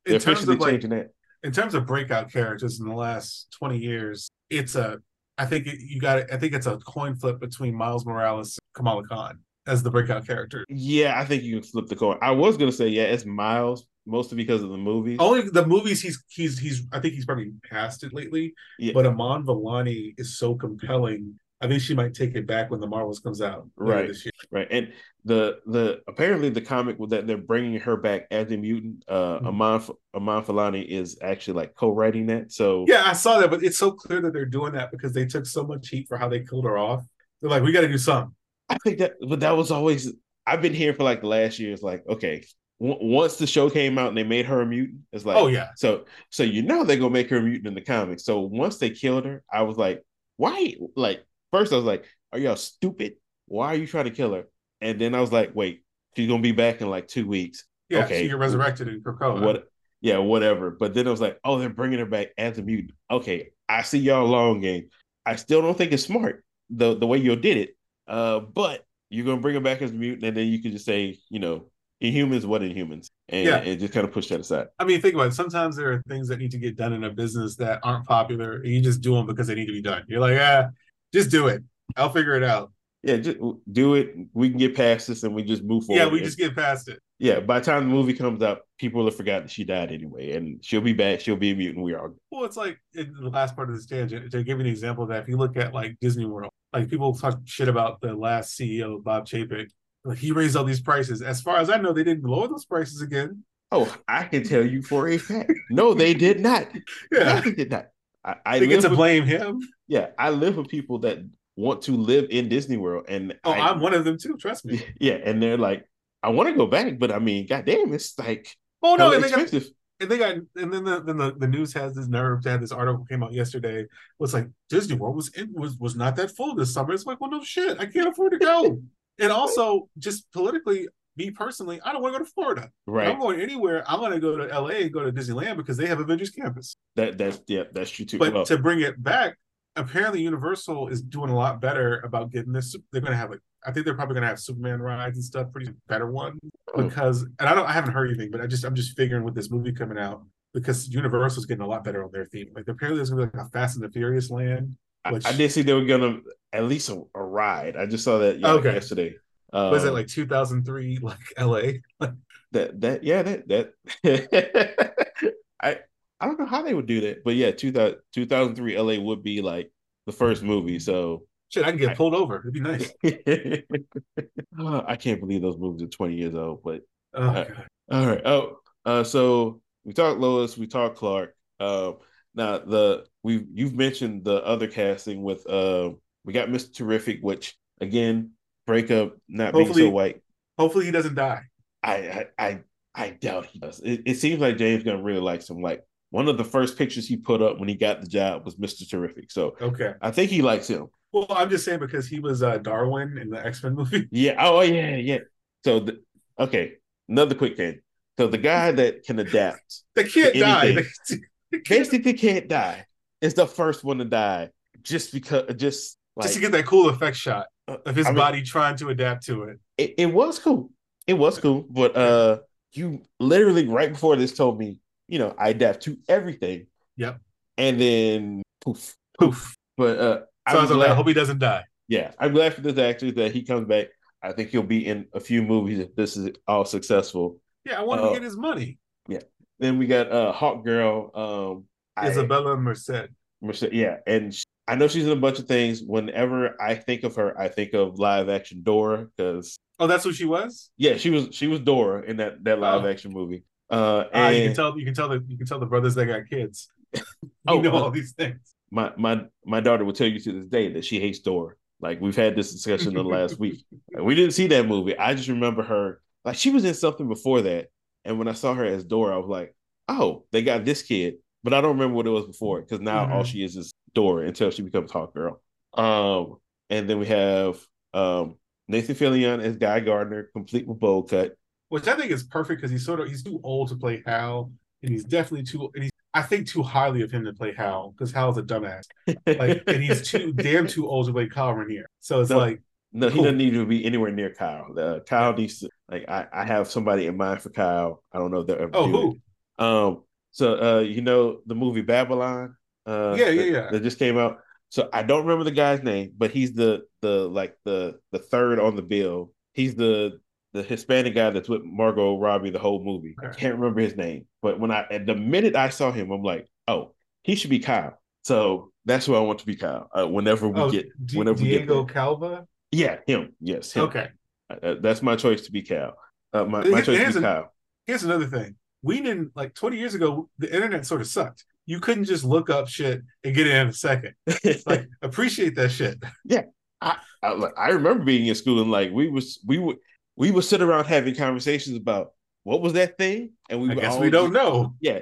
[0.06, 1.12] they're officially changing like, that.
[1.44, 5.00] In terms of breakout characters in the last twenty years, it's a.
[5.38, 6.32] I think you got.
[6.32, 10.26] I think it's a coin flip between Miles Morales and Kamala Khan as the breakout
[10.26, 10.66] character.
[10.70, 12.18] Yeah, I think you can flip the coin.
[12.22, 15.18] I was gonna say yeah, it's Miles, mostly because of the movies.
[15.20, 18.54] Only the movies he's he's he's I think he's probably passed it lately.
[18.80, 18.94] Yeah.
[18.94, 22.88] But Iman Vellani is so compelling I think she might take it back when the
[22.88, 24.32] Marvels comes out right this year.
[24.50, 24.92] Right, and
[25.26, 29.04] the the apparently the comic that they're bringing her back as a mutant.
[29.08, 29.48] Uh, mm-hmm.
[29.62, 29.82] Iman
[30.16, 32.52] Iman Vellani is actually like co-writing that.
[32.52, 35.26] So yeah, I saw that, but it's so clear that they're doing that because they
[35.26, 37.04] took so much heat for how they killed her off.
[37.42, 38.34] They're like, we got to do something.
[38.72, 40.12] I think that, but that was always.
[40.46, 41.72] I've been here for like the last year.
[41.72, 42.44] It's like okay,
[42.80, 45.70] once the show came out and they made her a mutant, it's like, oh yeah.
[45.76, 48.26] So so you know they're gonna make her a mutant in the comics.
[48.26, 50.04] So once they killed her, I was like,
[50.38, 50.76] why?
[50.96, 53.14] Like first I was like, "Are y'all stupid?
[53.46, 54.46] Why are you trying to kill her?"
[54.82, 55.84] And then I was like, "Wait,
[56.16, 59.42] she's gonna be back in like two weeks." Yeah, okay, she get resurrected in Krakoa.
[59.42, 59.66] What?
[60.02, 60.72] Yeah, whatever.
[60.72, 63.84] But then I was like, "Oh, they're bringing her back as a mutant." Okay, I
[63.84, 64.90] see y'all long game.
[65.24, 67.78] I still don't think it's smart the the way you did it.
[68.08, 70.86] Uh, but you're gonna bring him back as a mutant, and then you can just
[70.86, 71.66] say, you know,
[72.02, 73.58] Inhumans, what Inhumans, and, yeah.
[73.58, 74.68] and just kind of push that aside.
[74.80, 75.34] I mean, think about it.
[75.34, 78.56] Sometimes there are things that need to get done in a business that aren't popular,
[78.56, 80.04] and you just do them because they need to be done.
[80.08, 80.70] You're like, ah,
[81.14, 81.64] just do it.
[81.96, 82.72] I'll figure it out.
[83.04, 83.38] Yeah, just
[83.72, 84.16] do it.
[84.34, 86.00] We can get past this, and we just move forward.
[86.00, 87.00] Yeah, we just get past it.
[87.20, 90.64] Yeah, by the time the movie comes out, people have forgotten she died anyway, and
[90.64, 91.20] she'll be back.
[91.20, 91.84] She'll be a mutant.
[91.84, 92.12] We are.
[92.32, 95.04] Well, it's like in the last part of this tangent to give you an example
[95.04, 95.24] of that.
[95.24, 99.04] If you look at like Disney World, like people talk shit about the last CEO,
[99.04, 99.70] Bob Chapek,
[100.04, 101.22] like he raised all these prices.
[101.22, 103.44] As far as I know, they didn't lower those prices again.
[103.72, 105.52] Oh, I can tell you for a fact.
[105.70, 106.68] No, they did not.
[107.12, 107.88] Yeah, they did not.
[108.24, 109.62] I, I they get to with, blame him.
[109.88, 111.20] Yeah, I live with people that
[111.56, 114.38] want to live in Disney World, and oh, I, am one of them too.
[114.38, 114.86] Trust me.
[115.00, 115.86] Yeah, and they're like,
[116.22, 119.64] I want to go back, but I mean, goddamn, it's like oh no, expensive.
[119.64, 119.72] Got,
[120.02, 122.60] and they got and then the then the, the news has this nerve to have
[122.60, 123.86] this article came out yesterday
[124.20, 126.94] was like Disney World was in, was was not that full this summer.
[126.94, 128.80] It's like, well, no shit, I can't afford to go.
[129.20, 132.72] and also, just politically, me personally, I don't want to go to Florida.
[132.88, 133.08] Right.
[133.08, 133.84] I'm going anywhere.
[133.88, 136.76] I'm going to go to LA and go to Disneyland because they have Avengers Campus.
[136.96, 138.18] That that's yeah, that's true too.
[138.18, 139.38] But well, to bring it back,
[139.76, 142.76] apparently Universal is doing a lot better about getting this.
[142.92, 145.24] They're going to have like I think they're probably going to have Superman rides and
[145.24, 146.40] stuff, pretty better one
[146.74, 146.84] oh.
[146.84, 147.22] because.
[147.40, 149.52] And I don't, I haven't heard anything, but I just I'm just figuring with this
[149.52, 152.50] movie coming out because Universal's getting a lot better on their theme.
[152.56, 154.76] Like apparently there's going to be like a Fast and the Furious land.
[155.10, 155.26] Which...
[155.26, 156.22] I, I, did see they were going to
[156.54, 157.76] at least a, a, ride.
[157.76, 158.74] I just saw that yeah, okay.
[158.74, 159.16] yesterday.
[159.54, 161.62] Um, was it like 2003 like LA?
[162.52, 165.14] that that yeah that that
[165.62, 165.80] I
[166.22, 169.42] I don't know how they would do that, but yeah, 2000, 2003 LA would be
[169.42, 169.72] like
[170.06, 170.78] the first movie.
[170.80, 172.40] So shit, I can get pulled over.
[172.40, 172.92] It'd be nice.
[174.88, 176.82] I can't believe those movies are 20 years old, but
[177.16, 177.46] oh, uh,
[177.92, 178.22] all right.
[178.24, 181.36] Oh, uh, so we talked Lois, we talked Clark.
[181.60, 181.94] Uh,
[182.36, 185.90] now the we you've mentioned the other casting with uh
[186.24, 186.74] we got Mr.
[186.74, 188.32] Terrific, which again
[188.68, 190.22] breakup not hopefully, being so white.
[190.58, 191.42] Hopefully he doesn't die.
[191.84, 192.60] I I I,
[192.94, 193.80] I doubt he does.
[193.80, 197.08] It, it seems like James Gunn really like some like one of the first pictures
[197.08, 198.88] he put up when he got the job was Mr.
[198.88, 199.32] Terrific.
[199.32, 200.88] So okay, I think he likes him.
[201.12, 204.08] Well, I'm just saying because he was uh, Darwin in the X Men movie.
[204.12, 204.36] Yeah.
[204.40, 205.20] Oh, yeah, yeah.
[205.66, 206.02] So the,
[206.40, 206.74] okay,
[207.10, 207.82] another quick thing.
[208.18, 210.84] So the guy that can adapt, they can't die.
[211.10, 212.86] They, basically can't die.
[213.20, 214.50] Is the first one to die
[214.82, 218.18] just because just like, just to get that cool effect shot of his I mean,
[218.18, 219.60] body trying to adapt to it.
[219.78, 219.94] it.
[219.98, 220.72] It was cool.
[221.08, 222.40] It was cool, but uh,
[222.74, 224.80] you literally right before this told me
[225.12, 226.68] you know, I adapt to everything.
[226.96, 227.20] Yep.
[227.58, 229.56] And then poof, poof.
[229.78, 231.66] But uh, I'm glad, I hope he doesn't die.
[231.88, 233.88] Yeah, I'm glad for this actor that he comes back.
[234.24, 237.40] I think he'll be in a few movies if this is all successful.
[237.66, 238.80] Yeah, I want uh, to get his money.
[239.08, 239.20] Yeah.
[239.60, 243.10] Then we got uh Hawk Girl, um Isabella I, Merced.
[243.42, 245.82] Merced, yeah, and she, I know she's in a bunch of things.
[245.84, 250.14] Whenever I think of her, I think of live action Dora because oh, that's who
[250.14, 250.72] she was.
[250.78, 252.88] Yeah, she was she was Dora in that that live oh.
[252.88, 253.44] action movie.
[253.72, 256.06] Uh, ah, you can tell you can tell the you can tell the brothers that
[256.06, 256.70] got kids.
[256.94, 257.02] you
[257.48, 258.54] oh, know all these things.
[258.70, 261.56] My my my daughter will tell you to this day that she hates Dora.
[261.80, 263.64] Like we've had this discussion the last week.
[263.98, 264.98] We didn't see that movie.
[264.98, 267.68] I just remember her like she was in something before that,
[268.04, 269.56] and when I saw her as Dora, I was like,
[269.88, 271.16] oh, they got this kid.
[271.44, 273.14] But I don't remember what it was before because now mm-hmm.
[273.14, 275.42] all she is is Dora until she becomes Hawk Girl.
[275.74, 276.38] Um,
[276.70, 277.58] and then we have
[277.94, 278.36] um
[278.68, 281.36] Nathan Fillion as Guy Gardner, complete with bowl cut
[281.72, 284.52] which I think is perfect because he's sort of he's too old to play Hal,
[284.84, 285.72] and he's definitely too.
[285.74, 288.84] And he's I think too highly of him to play Hal because Hal's a dumbass,
[289.26, 291.90] like, and he's too damn too old to play Kyle Rayner.
[292.02, 292.62] So it's no, like.
[292.92, 294.68] No, he doesn't need to be anywhere near Kyle.
[294.78, 298.04] Uh, Kyle needs to like I, I have somebody in mind for Kyle.
[298.12, 298.72] I don't know if they're ever.
[298.74, 299.12] Oh, who?
[299.12, 299.64] It.
[299.64, 300.04] Um.
[300.32, 302.58] So uh, you know the movie Babylon.
[302.86, 303.72] Uh, yeah, yeah, yeah.
[303.72, 304.40] That just came out.
[304.68, 308.60] So I don't remember the guy's name, but he's the the like the the third
[308.60, 309.32] on the bill.
[309.54, 310.20] He's the
[310.54, 313.16] the Hispanic guy that's with Margot Robbie the whole movie.
[313.22, 316.24] I can't remember his name, but when I at the minute I saw him, I'm
[316.24, 316.94] like, oh,
[317.24, 317.98] he should be Kyle.
[318.24, 319.90] So that's who I want to be Kyle.
[319.94, 322.48] Uh, whenever we oh, get, D- whenever Diego we get Calva.
[322.72, 323.34] Yeah, him.
[323.40, 323.72] Yes.
[323.72, 323.84] Him.
[323.84, 324.10] Okay.
[324.50, 325.96] Uh, uh that's my choice to be Cal.
[326.34, 327.54] Uh, my, my choice to be an, Kyle.
[327.88, 328.56] Here's another thing.
[328.82, 330.30] We didn't like 20 years ago.
[330.40, 331.46] The internet sort of sucked.
[331.66, 334.16] You couldn't just look up shit and get it in a second.
[334.66, 336.04] like appreciate that shit.
[336.26, 336.44] Yeah.
[336.82, 339.78] I, I, I remember being in school and like we was we would
[340.16, 342.12] we would sit around having conversations about
[342.44, 344.76] what was that thing, and we I guess we don't know.
[344.80, 345.00] Yeah,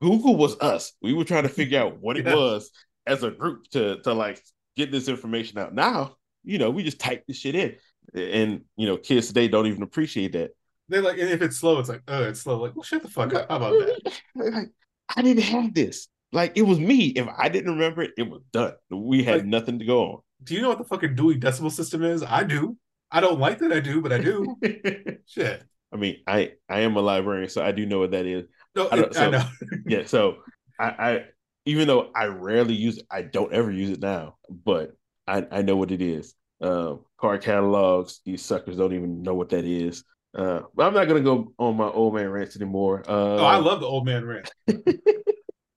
[0.00, 0.92] Google was us.
[1.02, 2.34] We were trying to figure out what it yeah.
[2.34, 2.70] was
[3.06, 4.42] as a group to to like
[4.76, 5.74] get this information out.
[5.74, 7.76] Now, you know, we just type this shit in,
[8.14, 10.50] and you know, kids today don't even appreciate that.
[10.88, 12.62] They're like, if it's slow, it's like, oh, it's slow.
[12.62, 13.50] Like, well, shut the fuck up.
[13.50, 14.12] How about that?
[14.36, 14.68] Like,
[15.16, 16.08] I didn't have this.
[16.32, 17.06] like it was me.
[17.08, 18.74] If I didn't remember it, it was done.
[18.90, 20.20] We had Like- nothing to go on.
[20.44, 22.22] Do you know what the fucking Dewey Decimal System is?
[22.22, 22.76] I do.
[23.16, 24.56] I don't like that I do, but I do.
[25.26, 25.62] Shit.
[25.92, 28.44] I mean, I I am a librarian, so I do know what that is.
[28.74, 29.44] No, I don't- it- I know.
[29.86, 30.36] Yeah, so
[30.78, 31.24] I, I
[31.64, 34.92] even though I rarely use it, I don't ever use it now, but
[35.26, 36.34] I I know what it is.
[36.60, 40.04] Um, card catalogs, these suckers don't even know what that is.
[40.36, 43.02] Uh, but I'm not gonna go on my old man rants anymore.
[43.08, 44.50] Uh, Oh, I love the old man rant.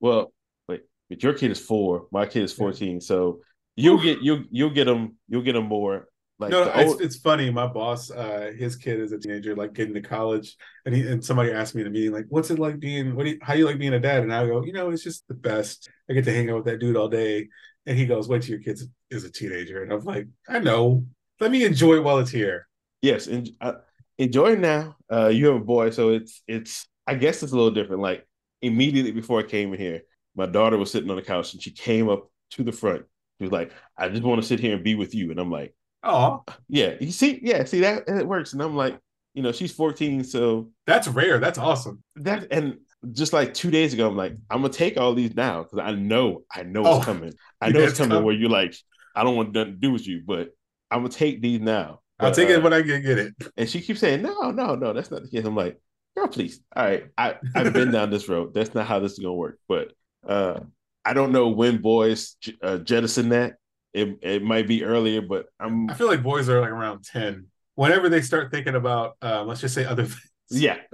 [0.01, 0.33] well,
[0.67, 3.39] wait, but your kid is four, my kid is 14, so
[3.77, 6.08] you'll get you'll you'll get them you'll get them more
[6.39, 7.49] like no, it's, old- it's funny.
[7.51, 11.23] My boss, uh, his kid is a teenager, like getting to college, and he and
[11.23, 13.15] somebody asked me in a meeting, like, "What's it like being?
[13.15, 14.89] What do you, how do you like being a dad?" And I go, "You know,
[14.89, 15.89] it's just the best.
[16.09, 17.49] I get to hang out with that dude all day."
[17.85, 18.79] And he goes, "Wait till your kid
[19.09, 21.05] is a teenager." And I'm like, "I know.
[21.39, 22.67] Let me enjoy it while it's here."
[23.01, 23.73] yes, and uh,
[24.17, 24.95] enjoy it now.
[25.11, 28.01] Uh, you have a boy, so it's it's I guess it's a little different.
[28.01, 28.27] Like
[28.61, 30.01] immediately before I came in here,
[30.35, 33.03] my daughter was sitting on the couch and she came up to the front.
[33.37, 35.51] She was like, "I just want to sit here and be with you," and I'm
[35.51, 35.73] like,
[36.03, 38.97] Oh, "Yeah, you see, yeah, see that it works." And I'm like,
[39.33, 41.39] you know, she's 14, so that's rare.
[41.39, 42.03] That's awesome.
[42.17, 42.77] that and
[43.11, 45.91] just like two days ago, I'm like, I'm gonna take all these now because I
[45.93, 47.33] know, I know Oh, it's coming.
[47.61, 48.25] I know yeah, it's coming coming.
[48.25, 48.75] where you're like,
[49.15, 50.49] I don't want nothing to do with you, but
[50.91, 52.01] I'm gonna take these now.
[52.19, 53.33] I'll take uh, it when I get, get it.
[53.57, 55.45] and she keeps saying, No, no, no, that's not the case.
[55.45, 55.79] I'm like,
[56.15, 56.59] girl, please.
[56.75, 57.05] All right.
[57.17, 58.53] I, I've been down this road.
[58.53, 59.57] That's not how this is gonna work.
[59.67, 59.93] But
[60.27, 60.61] uh
[61.05, 63.53] I don't know when boys uh, jettison that.
[63.93, 67.47] It it might be earlier, but I'm I feel like boys are like around ten.
[67.75, 70.21] Whenever they start thinking about, uh, let's just say other things.
[70.49, 70.77] yeah.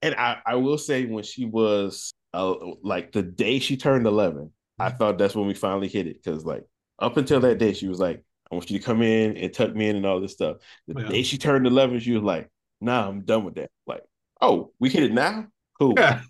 [0.00, 4.50] and I, I will say when she was uh, like the day she turned 11,
[4.78, 6.22] I thought that's when we finally hit it.
[6.24, 6.64] Cause like
[6.98, 9.74] up until that day, she was like, I want you to come in and tuck
[9.74, 10.58] me in and all this stuff.
[10.86, 11.08] The Yeah.
[11.08, 12.48] day she turned 11, she was like,
[12.80, 13.70] nah, I'm done with that.
[13.86, 14.02] Like,
[14.40, 15.48] oh, we hit it now?
[15.78, 15.94] Cool.
[15.96, 16.20] Yeah.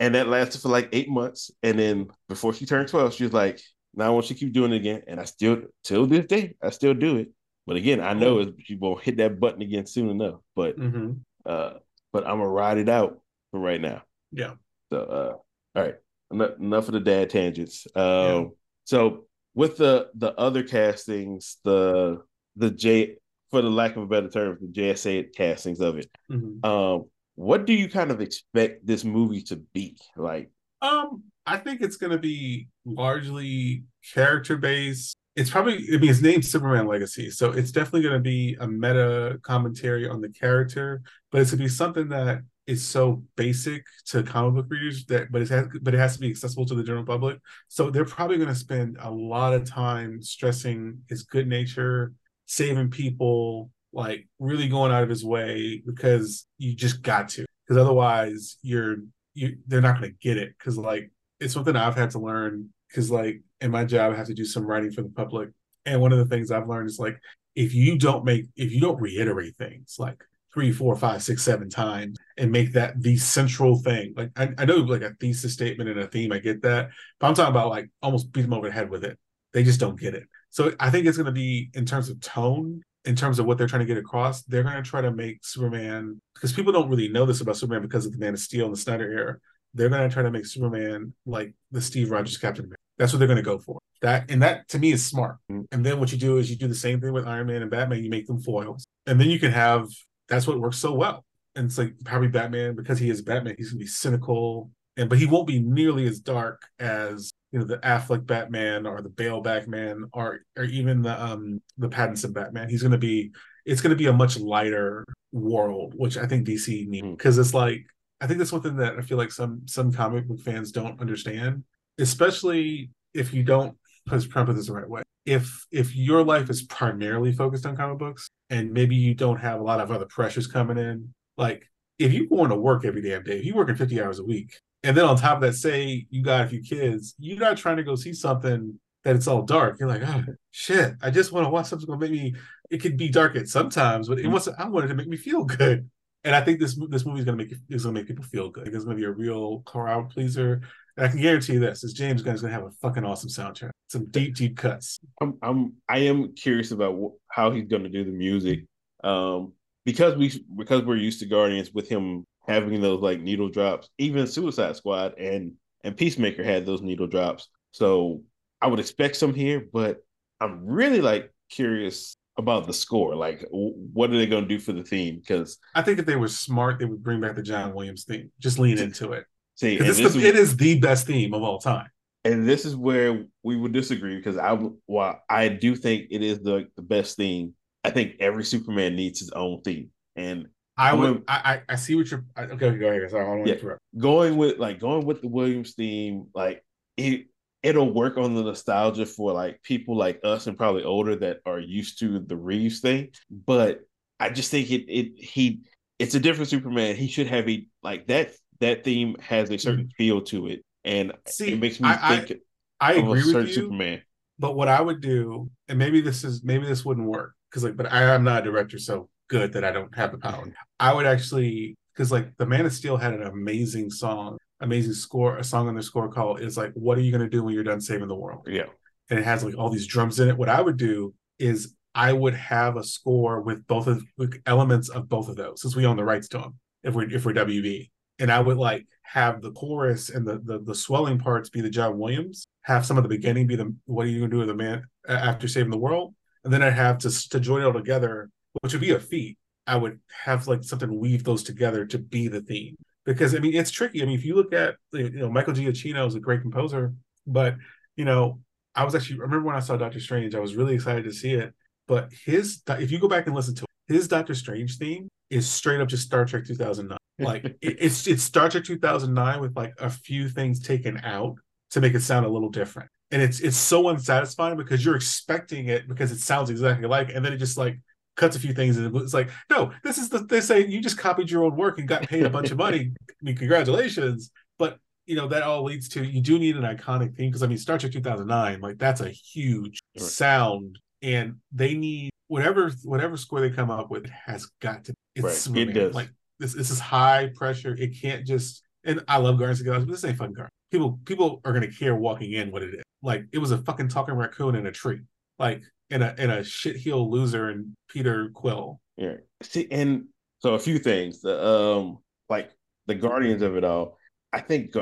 [0.00, 1.50] And that lasted for like eight months.
[1.62, 3.60] And then before she turned 12, she was like,
[3.96, 5.02] now I want you to keep doing it again.
[5.06, 7.28] And I still, till this day, I still do it.
[7.66, 10.40] But again, I know it, she won't hit that button again soon enough.
[10.54, 11.12] But hmm
[11.46, 11.74] uh,
[12.12, 13.20] but I'm gonna ride it out
[13.50, 14.02] for right now.
[14.32, 14.54] Yeah.
[14.92, 15.96] So uh, all right,
[16.30, 17.86] enough, enough of the dad tangents.
[17.94, 18.44] Um, Yeah.
[18.84, 22.22] so with the the other castings, the
[22.56, 23.16] the J
[23.50, 26.10] for the lack of a better term, the JSA castings of it.
[26.28, 30.50] hmm Um, what do you kind of expect this movie to be like?
[30.82, 33.84] Um, I think it's going to be largely
[34.14, 35.14] character based.
[35.36, 38.68] It's probably, I mean, it's named Superman Legacy, so it's definitely going to be a
[38.68, 43.84] meta commentary on the character, but it's going to be something that is so basic
[44.06, 46.74] to comic book readers that, but it has, but it has to be accessible to
[46.74, 47.40] the general public.
[47.68, 52.12] So they're probably going to spend a lot of time stressing his good nature,
[52.46, 57.80] saving people, like really going out of his way because you just got to, because
[57.80, 58.96] otherwise you're
[59.34, 61.10] you they're not going to get it because like
[61.40, 64.44] it's something I've had to learn because like in my job I have to do
[64.44, 65.50] some writing for the public
[65.86, 67.18] and one of the things I've learned is like
[67.54, 70.22] if you don't make if you don't reiterate things like
[70.52, 74.64] three four five six seven times and make that the central thing like I, I
[74.64, 77.70] know like a thesis statement and a theme I get that but I'm talking about
[77.70, 79.18] like almost beat them over the head with it
[79.52, 82.20] they just don't get it so I think it's going to be in terms of
[82.20, 85.10] tone in terms of what they're trying to get across, they're going to try to
[85.10, 88.40] make Superman because people don't really know this about Superman because of the Man of
[88.40, 89.36] Steel and the Snyder era.
[89.74, 92.80] They're going to try to make Superman like the Steve Rogers Captain America.
[92.98, 93.78] That's what they're going to go for.
[94.02, 95.36] That and that to me is smart.
[95.50, 95.66] Mm.
[95.72, 97.70] And then what you do is you do the same thing with Iron Man and
[97.70, 98.02] Batman.
[98.04, 99.88] You make them foils, and then you can have
[100.28, 101.24] that's what works so well.
[101.56, 103.54] And it's like probably Batman because he is Batman.
[103.58, 107.58] He's going to be cynical, and but he won't be nearly as dark as you
[107.58, 112.32] know the Affleck Batman or the Bale Batman or or even the um the Pattinson
[112.34, 112.68] Batman.
[112.68, 113.32] He's going to be
[113.64, 117.16] it's going to be a much lighter world, which I think DC needs Mm.
[117.16, 117.86] because it's like
[118.20, 121.00] I think that's one thing that I feel like some some comic book fans don't
[121.00, 121.64] understand,
[121.98, 123.76] especially if you don't
[124.10, 125.02] let's try put this the right way.
[125.26, 129.60] If if your life is primarily focused on comic books and maybe you don't have
[129.60, 131.64] a lot of other pressures coming in, like
[131.98, 134.58] if you going to work every damn day, if you're working 50 hours a week,
[134.82, 137.78] and then on top of that, say you got a few kids, you're not trying
[137.78, 139.78] to go see something that it's all dark.
[139.78, 142.34] You're like, oh shit, I just want to watch something gonna make me.
[142.70, 144.32] It could be dark at sometimes, but it mm-hmm.
[144.32, 144.48] wants.
[144.58, 145.88] I wanted to make me feel good,
[146.24, 148.66] and I think this this movie is gonna make is gonna make people feel good.
[148.66, 150.62] It's gonna be a real crowd pleaser.
[150.96, 153.70] And I can guarantee you this: is James Gunn's gonna have a fucking awesome soundtrack,
[153.88, 155.00] some deep deep cuts.
[155.20, 158.64] I'm I'm I am curious about wh- how he's to do the music,
[159.02, 159.52] um,
[159.84, 163.90] because we because we're used to Guardians with him having those like needle drops.
[163.98, 165.52] Even Suicide Squad and
[165.82, 167.48] and Peacemaker had those needle drops.
[167.72, 168.22] So
[168.62, 169.98] I would expect some here, but
[170.40, 173.14] I'm really like curious about the score.
[173.14, 175.18] Like, w- what are they going to do for the theme?
[175.20, 178.30] Because I think if they were smart, they would bring back the John Williams theme.
[178.40, 179.24] Just lean into it.
[179.56, 181.88] See, and this the, it is the best theme of all time.
[182.24, 184.52] and this is where we would disagree because I,
[184.86, 187.54] while I do think it is the the best theme,
[187.84, 189.90] I think every Superman needs his own theme.
[190.16, 191.24] And I would.
[191.24, 192.24] gonna- I, I see what you're.
[192.36, 193.08] Okay, go ahead.
[193.10, 193.58] Sorry, I don't want to Yeah.
[193.60, 193.80] interrupt.
[193.96, 196.64] going with like going with the Williams theme, like
[196.96, 197.26] it
[197.64, 201.58] it'll work on the nostalgia for like people like us and probably older that are
[201.58, 203.08] used to the Reeves thing.
[203.30, 203.80] But
[204.20, 205.62] I just think it it he
[205.98, 206.94] it's a different Superman.
[206.94, 209.96] He should have a like that that theme has a certain mm-hmm.
[209.96, 210.64] feel to it.
[210.84, 212.40] And See, it makes me I- I- think
[212.80, 213.54] I a agree with you.
[213.54, 214.02] Superman.
[214.38, 217.76] But what I would do, and maybe this is maybe this wouldn't work because like,
[217.76, 220.52] but I am not a director, so good that I don't have the power.
[220.78, 225.36] I would actually because like the Man of Steel had an amazing song, amazing score,
[225.36, 227.64] a song on their score call is like, "What are you gonna do when you're
[227.64, 228.66] done saving the world?" Yeah.
[229.10, 230.36] And it has like all these drums in it.
[230.36, 234.88] What I would do is I would have a score with both of with elements
[234.88, 236.58] of both of those, since we own the rights to them.
[236.82, 240.60] If we're if we're WB, and I would like have the chorus and the the,
[240.60, 244.06] the swelling parts be the John Williams, have some of the beginning be the what
[244.06, 246.98] are you gonna do with the man after saving the world, and then I'd have
[246.98, 248.30] to to join it all together,
[248.62, 249.38] which would be a feat.
[249.66, 253.54] I would have like something weave those together to be the theme because I mean
[253.54, 254.02] it's tricky.
[254.02, 256.94] I mean if you look at you know Michael Giacchino is a great composer,
[257.26, 257.56] but
[257.96, 258.40] you know
[258.74, 261.12] I was actually I remember when I saw Doctor Strange, I was really excited to
[261.12, 261.52] see it.
[261.86, 265.48] But his if you go back and listen to it, his Doctor Strange theme is
[265.48, 266.98] straight up just Star Trek 2009.
[267.20, 271.36] Like it, it's it's Star Trek 2009 with like a few things taken out
[271.70, 272.90] to make it sound a little different.
[273.12, 277.24] And it's it's so unsatisfying because you're expecting it because it sounds exactly like, and
[277.24, 277.78] then it just like
[278.16, 280.98] cuts a few things and it's like, no, this is the they say you just
[280.98, 282.92] copied your own work and got paid a bunch of money.
[283.10, 284.30] I mean, congratulations.
[284.58, 287.46] But you know, that all leads to you do need an iconic theme because I
[287.46, 290.04] mean Star Trek 2009, like that's a huge Right.
[290.06, 295.46] sound, and they need whatever whatever score they come up with has got to it's
[295.48, 295.68] Right.
[295.68, 295.94] It does.
[295.94, 297.74] like this this is high pressure.
[297.78, 300.50] It can't just and I love Guardians of the Galaxy, but this ain't fun Guardians.
[300.70, 302.82] People people are gonna care walking in what it is.
[303.02, 305.00] Like it was a fucking talking raccoon in a tree.
[305.38, 305.62] Like
[305.94, 308.80] in a in a shit heel loser and Peter Quill.
[308.96, 309.14] Yeah.
[309.42, 310.06] See, and
[310.40, 311.20] so a few things.
[311.20, 312.50] The um, like
[312.86, 313.96] the Guardians of it all.
[314.32, 314.74] I think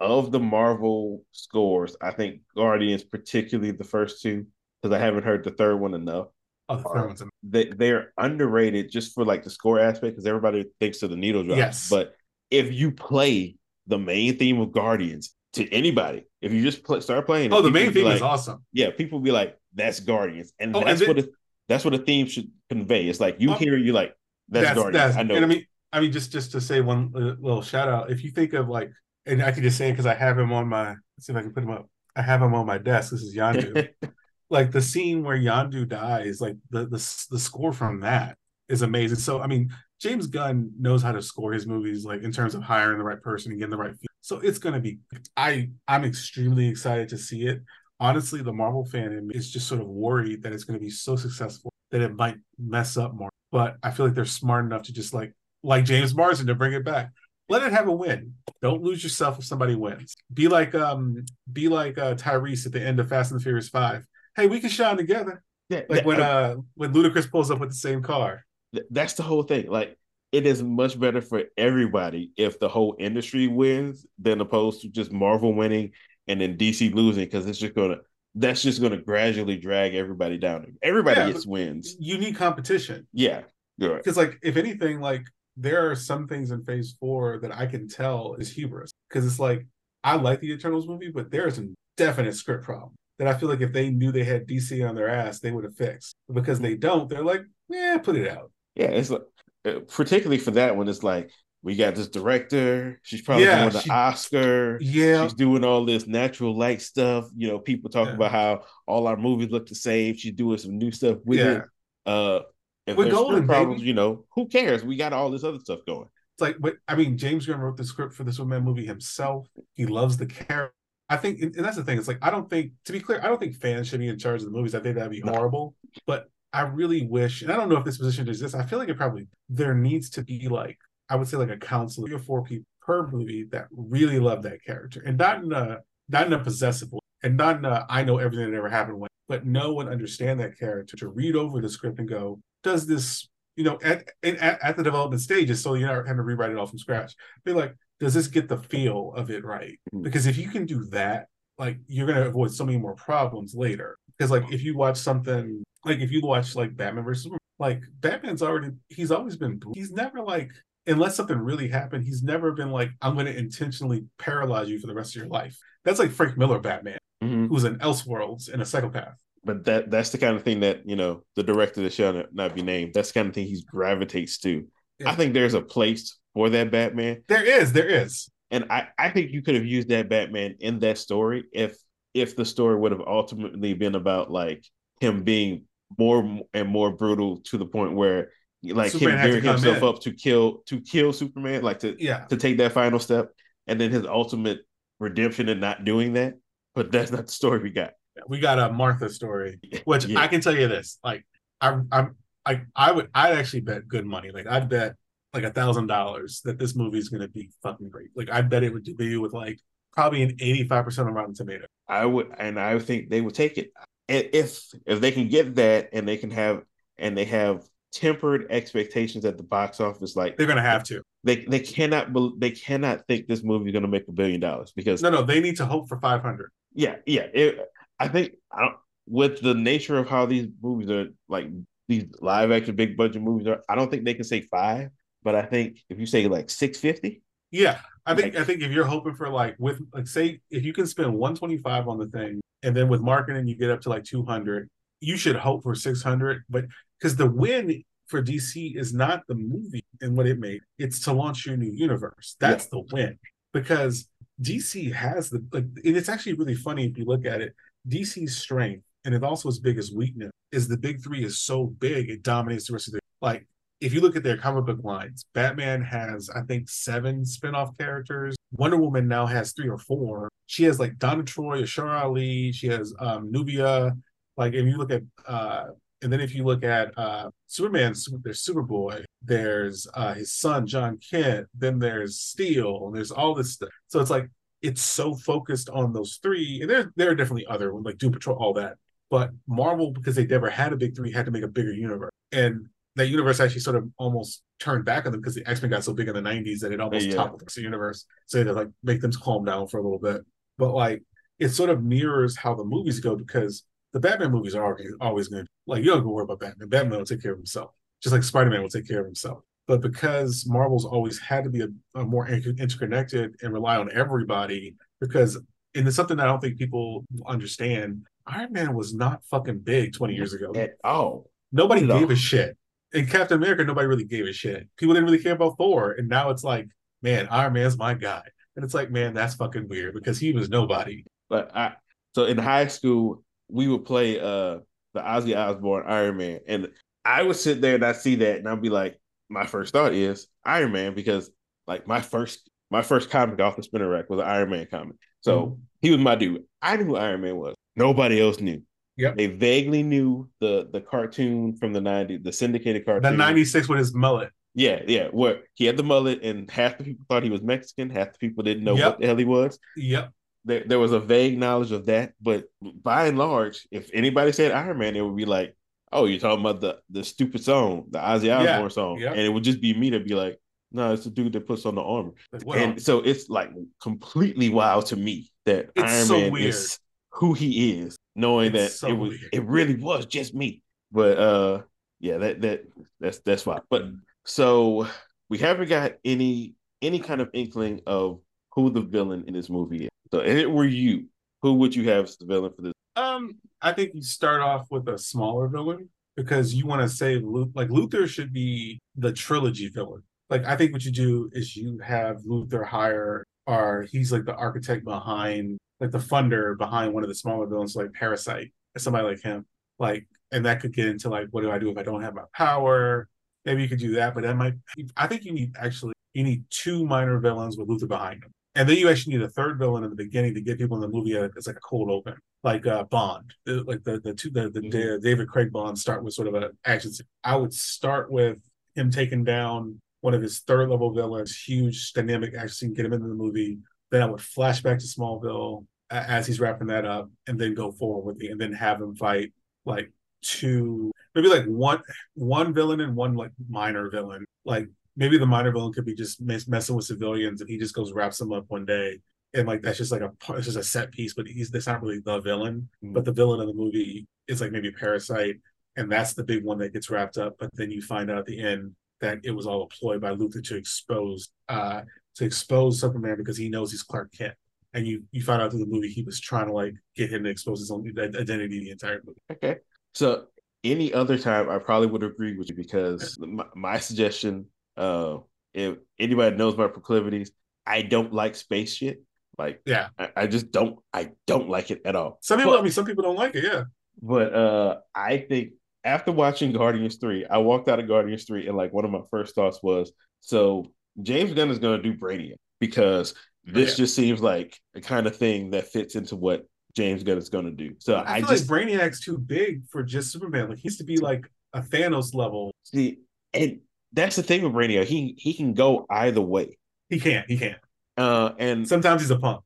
[0.00, 4.46] of the Marvel scores, I think Guardians, particularly the first two,
[4.82, 6.28] because I haven't heard the third one enough.
[6.70, 10.26] Oh, the third one's a They they're underrated just for like the score aspect, because
[10.26, 11.58] everybody thinks of the needle drop.
[11.58, 11.90] Yes.
[11.90, 12.14] But
[12.50, 13.56] if you play
[13.86, 17.70] the main theme of Guardians to anybody, if you just play, start playing, Oh, the
[17.70, 18.64] main theme like, is awesome.
[18.72, 21.30] yeah, people be like, "That's Guardians," and Oh, that's then- what it,
[21.68, 23.08] that's what a theme should convey.
[23.08, 24.14] It's like you Oh, hear, you like,
[24.48, 25.34] "That's, Guardians." I know.
[25.36, 28.10] And I mean, I mean, just just to say one little shout out.
[28.10, 28.90] If you think of like,
[29.26, 30.88] and I can just say it because I have him on my.
[31.16, 31.88] Let's see if I can put him up.
[32.16, 33.10] I have him on my desk.
[33.12, 33.88] This is Yondu.
[34.50, 38.36] like the scene where Yondu dies, like the the the score from that
[38.68, 39.18] is amazing.
[39.18, 42.62] So I mean, James Gunn knows how to score his movies, like in terms of
[42.62, 43.94] hiring the right person and getting the right.
[44.24, 45.00] So it's gonna be.
[45.36, 47.60] I I'm extremely excited to see it.
[48.00, 50.82] Honestly, the Marvel fan in me is just sort of worried that it's going to
[50.82, 53.28] be so successful that it might mess up more.
[53.52, 56.72] But I feel like they're smart enough to just like like James Marsden to bring
[56.72, 57.10] it back.
[57.50, 58.32] Let it have a win.
[58.62, 60.14] Don't lose yourself if somebody wins.
[60.32, 63.68] Be like um be like uh Tyrese at the end of Fast and the Furious
[63.68, 64.06] Five.
[64.36, 65.42] Hey, we can shine together.
[65.68, 68.42] Yeah, Like that- when uh when Ludacris pulls up with the same car.
[68.90, 69.68] that's the whole thing.
[69.68, 69.98] Like,
[70.34, 75.12] it is much better for everybody if the whole industry wins than opposed to just
[75.12, 75.92] Marvel winning
[76.26, 77.98] and then DC losing because it's just gonna
[78.34, 80.76] that's just gonna gradually drag everybody down.
[80.82, 81.94] Everybody Yeah, gets wins.
[82.00, 83.06] You need competition.
[83.12, 83.42] Yeah,
[83.78, 84.02] you're right.
[84.02, 85.22] Because like if anything, like
[85.56, 88.90] there are some things in phase four that I can tell is hubris.
[89.08, 89.64] Because it's like
[90.02, 93.60] I like the Eternals movie, but there's a definite script problem that I feel like
[93.60, 96.16] if they knew they had DC on their ass, they would have fixed.
[96.32, 98.50] Because they don't, they're like, yeah, put it out.
[98.74, 99.22] Yeah, it's like
[99.64, 100.88] particularly for that one.
[100.88, 101.30] It's like
[101.62, 103.00] we got this director.
[103.02, 104.78] She's probably Yeah, doing the Oscar.
[104.82, 105.24] Yeah.
[105.24, 107.28] She's doing all this natural light stuff.
[107.36, 108.14] You know, people talk Yeah.
[108.14, 110.14] about how all our movies look the same.
[110.16, 111.52] She's doing some new stuff with Yeah.
[111.52, 111.62] it.
[112.06, 112.40] Uh,
[112.86, 113.88] if With there's Golden, problems, baby.
[113.88, 114.84] you know, who cares?
[114.84, 116.08] We got all this other stuff going.
[116.34, 119.48] It's like, but I mean, James Gunn wrote the script for the Superman movie himself.
[119.72, 120.74] He loves the character.
[121.08, 121.98] I think, and that's the thing.
[121.98, 124.18] It's like I don't think, to be clear, I don't think fans should be in
[124.18, 124.74] charge of the movies.
[124.74, 125.32] I think that'd be No.
[125.32, 125.74] horrible.
[126.06, 128.54] But I really wish, and I don't know if this position exists.
[128.54, 130.78] I feel like it probably there needs to be like
[131.08, 134.42] I would say like a council, three or four people per movie that really love
[134.42, 135.78] that character, and not in a
[136.08, 139.00] not in a possessive way, and not in a I know everything that ever happened
[139.00, 142.86] with, but know and understand that character to read over the script and go, does
[142.86, 146.50] this you know, at, at at the development stages, so you're not having to rewrite
[146.50, 147.14] it all from scratch.
[147.44, 149.78] Be like, does this get the feel of it right?
[149.94, 150.02] Mhm.
[150.02, 151.28] Because if you can do that,
[151.58, 153.96] like you're gonna avoid so many more problems later.
[154.16, 157.82] Because like if you watch something like if you watch like Batman versus Superman, like
[158.00, 160.50] Batman's already he's always been he's never like
[160.86, 164.86] unless something really happened, he's never been like, I'm going to intentionally paralyze you for
[164.86, 165.56] the rest of your life.
[165.82, 167.48] That's like Frank Miller Batman, Mhm.
[167.48, 169.16] who's an Elseworlds and a psychopath.
[169.44, 172.54] But that that's the kind of thing that you know the director that shall not
[172.54, 172.92] be named.
[172.94, 174.66] That's the kind of thing he gravitates to.
[174.98, 175.10] Yeah.
[175.10, 178.28] I think there's a place for that Batman, There is, there is.
[178.50, 181.76] and I I think you could have used that Batman in that story if
[182.14, 184.64] if the story would have ultimately been about like
[185.00, 185.64] him being
[185.98, 188.30] more and more brutal to the point where
[188.62, 189.84] like Superman him gearing himself in.
[189.84, 192.24] up to kill to kill Superman, like to Yeah.
[192.26, 193.30] to take that final step,
[193.66, 194.60] and then his ultimate
[195.00, 196.34] redemption in not doing that.
[196.74, 197.92] But that's not the story we got.
[198.28, 200.20] We got a Martha story, which Yeah.
[200.20, 200.98] I can tell you this.
[201.04, 201.26] Like,
[201.60, 202.16] I'm, I'm,
[202.46, 204.30] I, I would, I'd actually bet good money.
[204.30, 204.94] Like, I'd bet
[205.32, 208.08] like a thousand dollars that this movie is going to be fucking great.
[208.14, 209.58] Like, I bet it would be with like
[209.92, 211.66] probably an 85% on Rotten Tomato.
[211.88, 213.72] I would, and I think they would take it
[214.08, 216.62] if if they can get that, and they can have,
[216.98, 220.16] and they have tempered expectations at the box office.
[220.16, 221.02] Like They're going to have to.
[221.22, 224.72] they they cannot they cannot think this movie is going to make a billion dollars
[224.74, 226.50] because No, no, they need to hope for 500.
[226.74, 227.58] yeah yeah it,
[227.98, 228.76] I think I don't
[229.06, 231.46] with the nature of how these movies are like
[231.88, 233.62] these live action big budget movies are.
[233.68, 234.90] I don't think they can say five,
[235.22, 238.62] but I think if you say like six fifty, Yeah, I think Like- I think
[238.62, 242.06] if you're hoping for like with like say if you can spend 125 on the
[242.06, 244.68] thing and then with marketing you get up to like 200,
[245.00, 246.44] you should hope for 600.
[246.48, 246.66] But
[246.98, 251.12] because the win for DC is not the movie and what it made, it's to
[251.12, 252.36] launch your new universe.
[252.38, 253.18] That's the win
[253.52, 254.08] because
[254.42, 255.64] DC has the like.
[255.84, 257.54] And it's actually really funny if you look at it.
[257.88, 262.08] DC's strength and it also its biggest weakness is the big three is so big
[262.08, 263.46] it dominates the rest of the like
[263.84, 268.34] if you look at their comic book lines, Batman has, I think, seven spin-off characters.
[268.52, 270.30] Wonder Woman now has three or four.
[270.46, 273.94] She has like Donna Troy, Ashara Ali, she has um Nubia.
[274.38, 275.66] Like if you look at uh
[276.00, 280.98] and then if you look at uh Superman, there's Superboy, there's uh his son Jon
[281.10, 283.68] Kent, then there's Steel, and there's all this stuff.
[283.88, 284.30] So it's like
[284.62, 288.38] it's so focused on those three, and there there are definitely other like Doom Patrol,
[288.38, 288.76] all that.
[289.10, 292.10] But Marvel, because they never had a big three, had to make a bigger universe.
[292.32, 295.70] And that universe actually sort of almost turned back on them because the X Men
[295.70, 297.14] got so big in the '90s that it almost Yeah.
[297.16, 298.06] toppled the universe.
[298.26, 300.22] So they had to like make them calm down for a little bit.
[300.58, 301.02] But like
[301.38, 305.28] it sort of mirrors how the movies go because the Batman movies are always, always
[305.28, 306.68] going to like you don't have to worry about Batman.
[306.68, 307.72] Batman will take care of himself,
[308.02, 309.42] just like Spider Man will take care of himself.
[309.66, 313.90] But because Marvel's always had to be a, a more inter- interconnected and rely on
[313.92, 315.36] everybody, because
[315.74, 318.02] and it's something that I don't think people understand.
[318.26, 320.52] Iron Man was not fucking big 20 years ago.
[320.54, 321.30] at all.
[321.52, 322.56] Nobody at gave a shit.
[322.94, 324.68] In Captain America, nobody really gave a shit.
[324.76, 325.92] People didn't really care about Thor.
[325.92, 326.68] And now it's like,
[327.02, 328.22] man, Iron Man's my guy.
[328.56, 331.04] And it's like, man, that's fucking weird because he was nobody.
[331.28, 331.74] But I
[332.14, 334.60] so in high school we would play uh
[334.94, 336.68] the Ozzy Osbourne Iron Man, and
[337.04, 339.92] I would sit there and I see that and I'd be like, my first thought
[339.92, 341.30] is Iron Man because
[341.66, 344.96] like my first my first comic off the spinner rack was an Iron Man comic,
[345.20, 345.58] so Mhm.
[345.82, 346.44] he was my dude.
[346.62, 347.54] I knew who Iron Man was.
[347.74, 348.62] Nobody else knew.
[348.96, 349.16] Yep.
[349.16, 353.02] They vaguely knew the the cartoon from the '90s, the syndicated cartoon.
[353.02, 354.30] The 96 with his mullet.
[354.54, 357.90] Yeah, yeah, where he had the mullet, and half the people thought he was Mexican,
[357.90, 358.86] half the people didn't know Yep.
[358.86, 360.12] what the hell he was Yep.
[360.44, 364.52] there, there was a vague knowledge of that, but by and large, if anybody said
[364.52, 365.56] Iron Man, it would be like,
[365.90, 369.10] "Oh, you're talking about the the stupid song, the Ozzy Osbourne Yeah, song," yeah.
[369.10, 370.38] and it would just be me to be like,
[370.70, 373.50] "No, it's the dude that puts on the armor." Like, and so it's like
[373.82, 376.46] completely wild to me that It's Iron so Man weird.
[376.50, 376.78] is
[377.14, 379.28] who he is, knowing It's that so it was weird.
[379.32, 380.62] it really was just me.
[380.92, 381.62] But uh,
[382.00, 382.64] yeah, that that
[383.00, 383.60] that's that's fine.
[383.70, 383.84] But
[384.24, 384.86] so
[385.28, 388.20] we haven't got any any kind of inkling of
[388.52, 389.90] who the villain in this movie is.
[390.12, 391.06] So if it were you,
[391.42, 392.72] who would you have as the villain for this?
[392.96, 397.24] Um, I think you start off with a smaller villain because you want to save
[397.24, 400.02] Luth- like Luthor should be the trilogy villain.
[400.30, 404.34] Like I think what you do is you have Luthor hire or he's like the
[404.34, 409.06] architect behind like the funder behind one of the smaller villains like Parasite or somebody
[409.06, 409.46] like him.
[409.78, 412.14] Like and that could get into like what do I do if I don't have
[412.14, 413.08] my power?
[413.44, 414.54] Maybe you could do that, but that might
[414.96, 418.32] I think you need actually you need two minor villains with Luthor behind them.
[418.56, 420.80] And then you actually need a third villain in the beginning to get people in
[420.80, 424.50] the movie it's like a cold open like uh Bond, like the the two the,
[424.50, 426.92] the, the David Craig Bond start with sort of an action.
[426.92, 427.06] scene.
[427.24, 428.38] I would start with
[428.74, 432.92] him taking down one of his third level villains, huge dynamic action scene, get him
[432.92, 433.58] into the movie.
[433.90, 437.70] Then I would flash back to Smallville as he's wrapping that up, and then go
[437.72, 439.32] forward with it, and then have him fight
[439.64, 439.92] like
[440.22, 441.80] two, maybe like one
[442.14, 444.24] one villain and one like minor villain.
[444.44, 447.74] Like maybe the minor villain could be just mess, messing with civilians, and he just
[447.74, 449.00] goes wraps them up one day.
[449.34, 451.66] And like that's just like a part- it's just a set piece, but he's that's
[451.66, 452.68] not really the villain.
[452.92, 455.36] But the villain of the movie is like maybe Parasite,
[455.76, 457.36] and that's the big one that gets wrapped up.
[457.38, 460.14] But then you find out at the end that it was all a ploy by
[460.14, 461.82] Luthor to expose uh
[462.16, 464.34] to expose Superman because he knows he's Clark Kent.
[464.74, 467.24] And you you find out through the movie he was trying to like get him
[467.24, 469.20] to expose his own identity the entire movie.
[469.30, 469.58] Okay.
[469.94, 470.26] So
[470.64, 474.46] any other time I probably would agree with you because my, my suggestion,
[474.76, 475.18] uh
[475.52, 477.30] if anybody knows my proclivities,
[477.64, 479.02] I don't like space shit.
[479.38, 482.18] Like yeah, I, I just don't I don't like it at all.
[482.20, 483.64] Some people but, I mean some people don't like it, yeah.
[484.02, 485.52] But uh I think
[485.84, 489.02] after watching Guardians 3, I walked out of Guardians 3 and like one of my
[489.10, 490.72] first thoughts was so
[491.02, 493.14] James Gunn is gonna do Brainiac because
[493.46, 493.76] this yeah.
[493.76, 497.50] just seems like the kind of thing that fits into what James Gunn is gonna
[497.50, 497.74] do.
[497.78, 500.48] So I, I just like Brainiac's too big for just Superman.
[500.48, 502.52] Like he used to be like a Thanos level.
[502.64, 502.98] See,
[503.32, 503.60] and
[503.92, 504.84] that's the thing with Brainiac.
[504.84, 506.58] He he can go either way.
[506.88, 507.28] He can't.
[507.28, 507.58] He can't.
[507.96, 509.42] Uh, and sometimes he's a punk.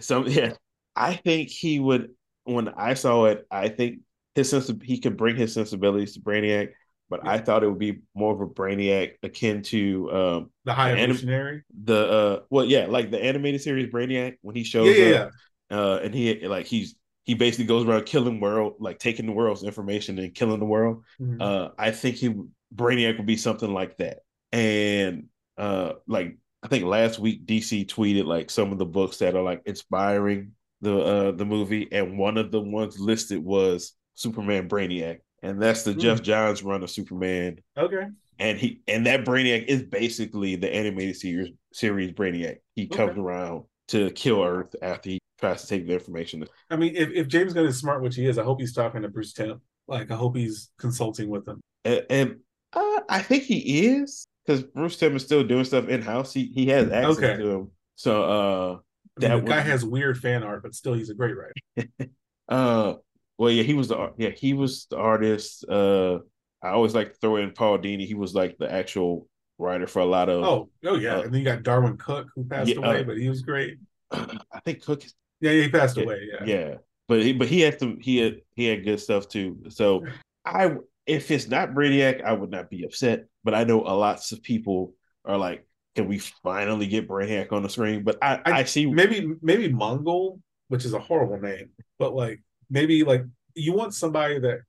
[0.00, 0.54] So yeah,
[0.96, 2.10] I think he would.
[2.44, 4.00] When I saw it, I think
[4.34, 6.70] his sense of, he could bring his sensibilities to Brainiac,
[7.10, 7.32] but yeah.
[7.32, 11.64] I thought it would be more of a Brainiac akin to um, the High Evolutionary.
[11.82, 15.32] the uh, well, yeah, like the animated series Brainiac when he shows yeah, up,
[15.70, 15.76] yeah.
[15.76, 19.64] Uh, and he like he's he basically goes around killing world, like taking the world's
[19.64, 21.04] information and killing the world.
[21.20, 21.42] Mm-hmm.
[21.42, 22.34] Uh, I think he
[22.74, 24.20] Brainiac would be something like that,
[24.52, 25.26] and
[25.58, 29.42] uh, like I think last week DC tweeted like some of the books that are
[29.42, 35.18] like inspiring the uh the movie, and one of the ones listed was Superman Brainiac,
[35.42, 36.00] and that's the mm.
[36.00, 37.58] Geoff Johns run of Superman.
[37.76, 38.06] Okay.
[38.38, 42.58] And he and that Brainiac is basically the animated series series Brainiac.
[42.74, 42.96] He okay.
[42.96, 46.44] comes around to kill Earth after he tries to take the information.
[46.70, 49.02] I mean, if, if James Gunn is smart, which he is, I hope he's talking
[49.02, 49.60] to Bruce Timm.
[49.88, 51.60] Like, I hope he's consulting with him.
[51.84, 52.36] And, and
[52.72, 56.32] uh, I think he is because Bruce Timm is still doing stuff in house.
[56.32, 57.36] He he has access okay.
[57.36, 57.70] to him.
[57.96, 58.78] So uh,
[59.16, 61.90] that I mean, guy has weird fan art, but still, he's a great writer.
[62.48, 62.94] uh,
[63.40, 65.64] well, yeah, he was the yeah he was the artist.
[65.66, 66.18] Uh,
[66.62, 68.06] I always like to throw in Paul Dini.
[68.06, 70.44] He was like the actual writer for a lot of.
[70.44, 73.04] Oh, oh yeah, uh, and then you got Darwyn Cooke who passed yeah, away, uh,
[73.04, 73.78] but he was great.
[74.12, 75.04] I think Cooke.
[75.40, 76.28] Yeah, he passed yeah, away.
[76.30, 76.74] Yeah, yeah,
[77.08, 79.56] but he but he had some he had he had good stuff too.
[79.70, 80.04] So
[80.44, 80.76] I
[81.06, 83.24] if it's not Brainiac, I would not be upset.
[83.42, 84.92] But I know a lots of people
[85.24, 88.02] are like, can we finally get Brainiac on the screen?
[88.02, 92.42] But I, I, I see maybe maybe Mongul, which is a horrible name, but like
[92.70, 93.24] maybe like
[93.54, 94.60] you want somebody that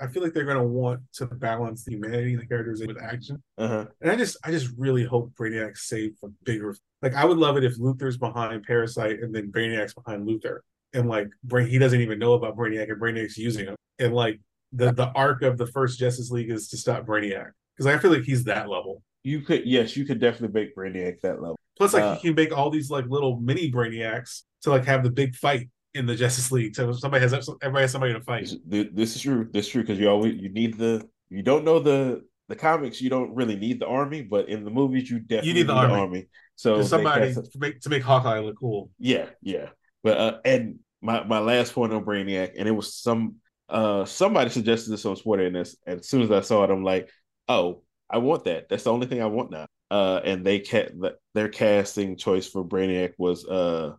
[0.00, 3.42] I feel like they're gonna want to balance the humanity and the characters with action.
[3.58, 3.86] Uh-huh.
[4.00, 6.74] And I just I just really hope Brainiac's saved for bigger.
[7.02, 10.60] Like I would love it if Luthor's behind Parasite and then Brainiac's behind Luthor,
[10.94, 14.40] and like Brain he doesn't even know about Brainiac and Brainiac's using him, and like
[14.72, 18.12] the the arc of the first Justice League is to stop Brainiac because I feel
[18.12, 19.02] like he's that level.
[19.22, 21.58] You could yes, you could definitely make Brainiac that level.
[21.76, 25.04] Plus, like uh, he can make all these like little mini Brainiacs to like have
[25.04, 25.68] the big fight
[25.98, 26.74] in the Justice League.
[26.74, 28.50] So somebody has everybody has somebody to fight.
[28.64, 29.48] This, this is true.
[29.52, 33.00] This is true because you always you need the you don't know the the comics.
[33.00, 35.74] You don't really need the army, but in the movies you definitely you need the,
[35.74, 35.92] need army.
[35.92, 36.28] the army.
[36.56, 38.90] So somebody to make to make Hawkeye look cool.
[38.98, 39.70] Yeah, yeah.
[40.02, 43.36] But uh, and my my last point on Brainiac, and it was some
[43.68, 46.84] uh somebody suggested this on Twitter, and as, as soon as I saw it, I'm
[46.84, 47.10] like,
[47.48, 48.68] oh, I want that.
[48.68, 49.66] That's the only thing I want now.
[49.90, 50.90] Uh, and they ca-
[51.34, 53.94] their casting choice for Brainiac was uh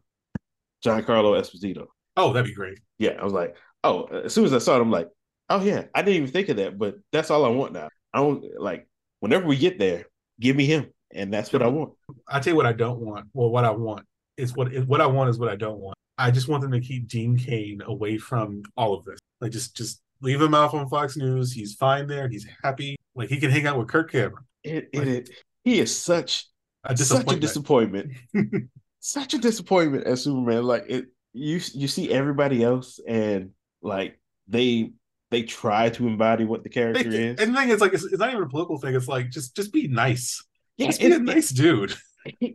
[0.83, 1.87] Giancarlo Esposito.
[2.17, 2.79] Oh, that'd be great.
[2.97, 5.09] Yeah, I was like, oh, as soon as I saw it, I'm like,
[5.49, 7.89] oh yeah, I didn't even think of that, but that's all I want now.
[8.13, 8.87] I don't like
[9.19, 10.05] whenever we get there,
[10.39, 11.93] give me him, and that's what I want.
[12.27, 13.27] I tell you what I don't want.
[13.33, 14.05] Well, what I want
[14.37, 15.95] is what what I want is what I don't want.
[16.17, 19.19] I just want them to keep Dean Cain away from all of this.
[19.41, 21.51] Like just just leave him off on Fox News.
[21.53, 22.27] He's fine there.
[22.27, 22.95] He's happy.
[23.15, 24.45] Like he can hang out with Kirk Cameron.
[24.63, 25.29] It, it, it
[25.63, 26.45] he is such
[26.83, 28.13] a such a disappointment.
[28.99, 30.63] such a disappointment as Superman.
[30.63, 33.51] Like it, you you see everybody else and
[33.81, 34.91] like they
[35.31, 37.39] they try to embody what the character they, is.
[37.39, 38.95] And the thing is, like, it's, it's, not even a political thing.
[38.95, 40.43] It's like just just be nice.
[40.77, 41.93] Yeah, just be a nice dude.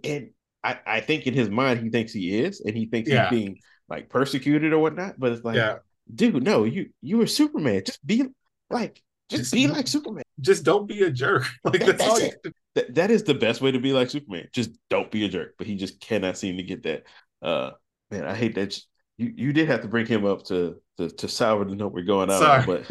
[0.05, 0.31] And
[0.63, 3.29] I, I think in his mind he thinks he is, and he thinks yeah.
[3.29, 3.59] he's being
[3.89, 5.19] like persecuted or whatnot.
[5.19, 5.77] But it's like, yeah.
[6.15, 7.83] dude, no, you you were Superman.
[7.85, 8.25] Just be
[8.69, 10.24] like, just, just be like Superman.
[10.41, 11.45] Just don't be a jerk.
[11.65, 12.53] Like that, that's, that's all.
[12.75, 14.49] That, that is the best way to be like Superman.
[14.53, 15.55] Just don't be a jerk.
[15.59, 17.05] But he just cannot seem to get that.
[17.41, 17.71] Uh,
[18.11, 18.79] man, I hate that.
[19.17, 22.03] You you did have to bring him up to to, to sour the note we're
[22.05, 22.65] going out.
[22.65, 22.85] Sorry.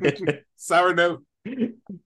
[0.00, 1.24] but sour note.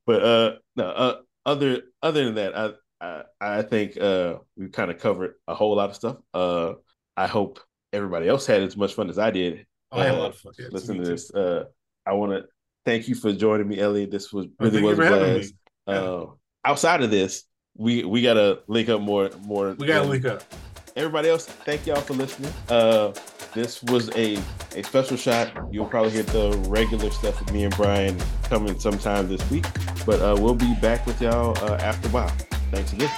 [0.06, 0.85] But uh, no.
[0.85, 1.16] Uh,
[1.47, 2.70] other other than that, I
[3.01, 6.16] I, I think uh we kind of covered a whole lot of stuff.
[6.35, 6.74] Uh,
[7.16, 7.60] I hope
[7.93, 9.66] everybody else had as much fun as I did.
[9.90, 10.52] Oh, I had a lot of fun.
[10.59, 11.32] Yeah, listen to this.
[11.32, 11.65] Uh,
[12.06, 12.44] I want to
[12.89, 14.10] thank you for joining me, Elliot.
[14.10, 15.55] This was really was a blast.
[15.86, 16.27] Uh,
[16.65, 17.44] outside of this,
[17.77, 19.74] we we gotta link up more more.
[19.78, 20.43] We gotta link up.
[20.97, 22.52] Everybody else, thank y'all for listening.
[22.69, 23.12] Uh,
[23.55, 24.36] this was a,
[24.74, 25.52] a special shot.
[25.70, 29.65] You'll probably hear the regular stuff with me and Brian coming sometime this week.
[30.05, 32.32] But uh, we'll be back with y'all uh, after a while.
[32.73, 33.10] Thanks again.